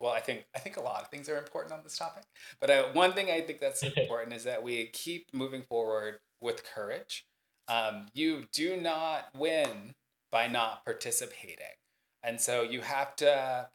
[0.00, 2.24] well, I think I think a lot of things are important on this topic,
[2.60, 6.64] but uh, one thing I think that's important is that we keep moving forward with
[6.64, 7.26] courage.
[7.68, 9.94] Um, you do not win
[10.30, 11.76] by not participating,
[12.22, 13.68] and so you have to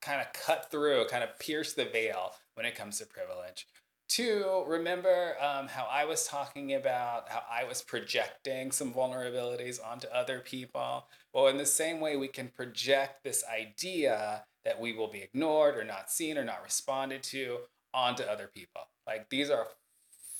[0.00, 3.66] kind of cut through, kind of pierce the veil when it comes to privilege.
[4.08, 10.08] Two, remember um, how I was talking about how I was projecting some vulnerabilities onto
[10.08, 11.06] other people?
[11.34, 15.76] Well, in the same way, we can project this idea that we will be ignored
[15.76, 17.58] or not seen or not responded to
[17.92, 18.82] onto other people.
[19.06, 19.66] Like these are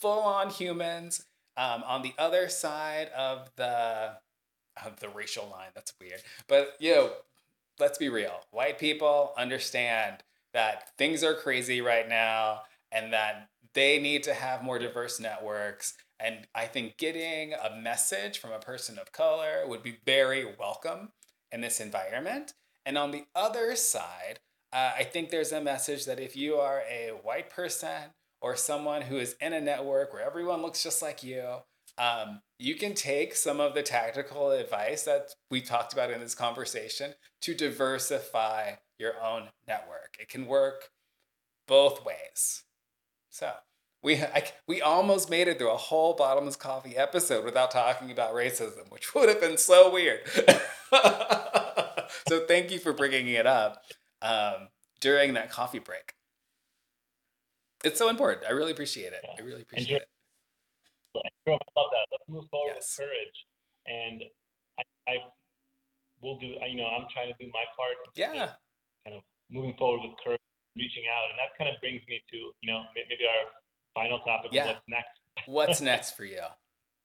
[0.01, 1.25] full on humans.
[1.59, 4.12] Um, on the other side of the
[4.85, 6.23] of the racial line, that's weird.
[6.47, 7.12] But you know,
[7.81, 8.41] let's be real.
[8.51, 12.62] White people understand that things are crazy right now
[12.93, 13.49] and that
[13.79, 15.95] they need to have more diverse networks.
[16.18, 21.12] And I think getting a message from a person of color would be very welcome.
[21.51, 22.53] in this environment.
[22.85, 24.41] And on the other side,
[24.72, 29.03] uh, I think there's a message that if you are a white person or someone
[29.03, 31.59] who is in a network where everyone looks just like you,
[31.97, 36.35] um, you can take some of the tactical advice that we talked about in this
[36.35, 40.16] conversation to diversify your own network.
[40.20, 40.91] It can work
[41.66, 42.64] both ways.
[43.31, 43.53] So
[44.03, 48.35] we I, we almost made it through a whole bottomless coffee episode without talking about
[48.35, 50.21] racism, which would have been so weird.
[52.29, 53.83] so thank you for bringing it up
[54.23, 54.69] um,
[55.01, 56.15] during that coffee break.
[57.85, 58.47] It's so important.
[58.47, 59.25] I really appreciate it.
[59.39, 60.09] I really appreciate it.
[61.17, 62.07] I love that.
[62.13, 62.99] Let's move forward yes.
[62.99, 63.39] with courage,
[63.87, 64.23] and
[64.79, 65.15] I, I
[66.23, 66.47] will do.
[66.47, 67.97] You know, I'm trying to do my part.
[68.15, 68.55] Yeah.
[69.07, 70.43] Kind of moving forward with courage,
[70.77, 73.51] reaching out, and that kind of brings me to you know maybe our
[73.95, 74.51] final topic.
[74.53, 74.66] Yeah.
[74.66, 75.14] What's next?
[75.47, 76.45] What's next for you?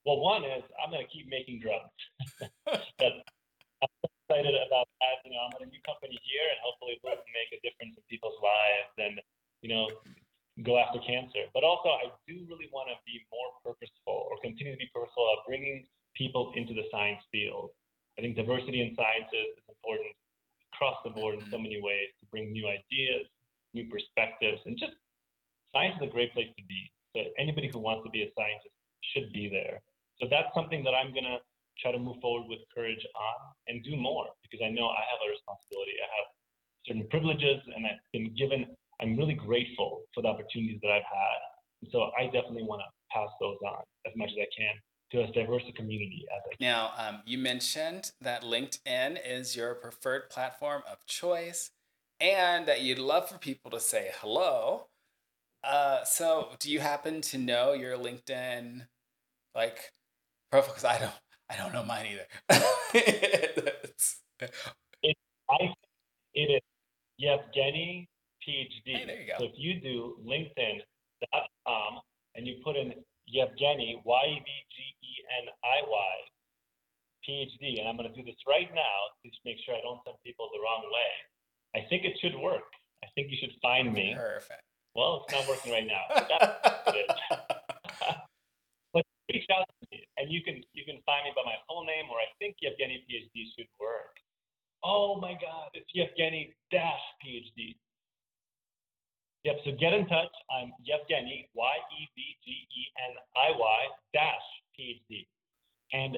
[0.05, 1.95] Well, one is I'm going to keep making drugs.
[2.99, 3.89] I'm
[4.27, 5.15] excited about that.
[5.23, 8.03] You know, I'm at a new company here, and hopefully we'll make a difference in
[8.11, 9.15] people's lives and
[9.63, 9.87] you know
[10.61, 11.47] go after cancer.
[11.55, 15.25] But also, I do really want to be more purposeful or continue to be purposeful
[15.33, 17.71] of bringing people into the science field.
[18.19, 20.13] I think diversity in sciences is important
[20.75, 21.63] across the board in so mm-hmm.
[21.63, 23.25] many ways to bring new ideas,
[23.73, 24.93] new perspectives, and just
[25.73, 26.81] science is a great place to be.
[27.15, 28.73] So anybody who wants to be a scientist
[29.13, 29.81] should be there.
[30.21, 31.37] So that's something that I'm going to
[31.81, 35.19] try to move forward with courage on and do more because I know I have
[35.25, 35.97] a responsibility.
[35.97, 36.27] I have
[36.85, 38.65] certain privileges and I've been given,
[39.01, 41.39] I'm really grateful for the opportunities that I've had.
[41.81, 44.73] And so I definitely want to pass those on as much as I can
[45.11, 46.67] to as diverse a community as I can.
[46.67, 51.71] Now, um, you mentioned that LinkedIn is your preferred platform of choice
[52.19, 54.87] and that you'd love for people to say hello.
[55.63, 58.87] Uh, so, do you happen to know your LinkedIn
[59.55, 59.91] like
[60.51, 60.73] profile?
[60.73, 61.13] Because I don't,
[61.49, 62.27] I don't know mine either.
[62.93, 63.93] it,
[65.49, 65.73] I,
[66.33, 66.61] it is
[67.17, 68.09] Yevgeny
[68.43, 68.85] PhD.
[68.85, 69.33] Hey, there you go.
[69.39, 72.01] So if you do LinkedIn.com
[72.35, 72.93] and you put in
[73.27, 76.13] Yevgeny Y E V G E N I Y
[77.23, 80.17] PhD, and I'm going to do this right now to make sure I don't send
[80.25, 81.11] people the wrong way.
[81.81, 82.67] I think it should work.
[83.03, 84.13] I think you should find me.
[84.15, 84.61] Perfect.
[84.95, 86.05] Well, it's not working right now.
[86.13, 86.29] But,
[88.93, 91.83] but reach out to me, and you can you can find me by my full
[91.83, 94.13] name, or I think Yevgeny PhD should work.
[94.83, 97.75] Oh my God, it's Yevgeny dash PhD.
[99.45, 99.55] Yep.
[99.65, 100.31] So get in touch.
[100.53, 103.79] I'm Yevgeny Y E V G E N I Y
[104.13, 105.25] dash PhD,
[105.91, 106.17] and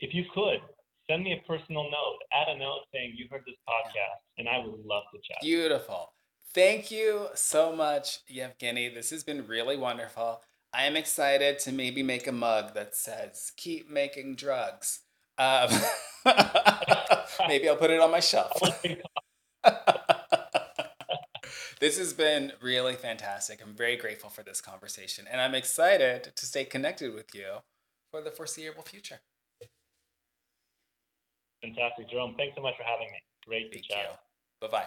[0.00, 0.64] if you could
[1.08, 4.58] send me a personal note, add a note saying you heard this podcast, and I
[4.58, 5.42] would love to chat.
[5.42, 6.12] Beautiful.
[6.54, 8.90] Thank you so much, Yevgeny.
[8.90, 10.42] This has been really wonderful.
[10.74, 15.00] I am excited to maybe make a mug that says "Keep making drugs."
[15.38, 15.70] Um,
[17.48, 18.52] maybe I'll put it on my shelf.
[21.80, 23.60] this has been really fantastic.
[23.62, 27.58] I'm very grateful for this conversation, and I'm excited to stay connected with you
[28.10, 29.20] for the foreseeable future.
[31.62, 32.34] Fantastic, Jerome.
[32.36, 33.18] Thanks so much for having me.
[33.46, 34.20] Great to Thank chat.
[34.60, 34.86] Bye bye.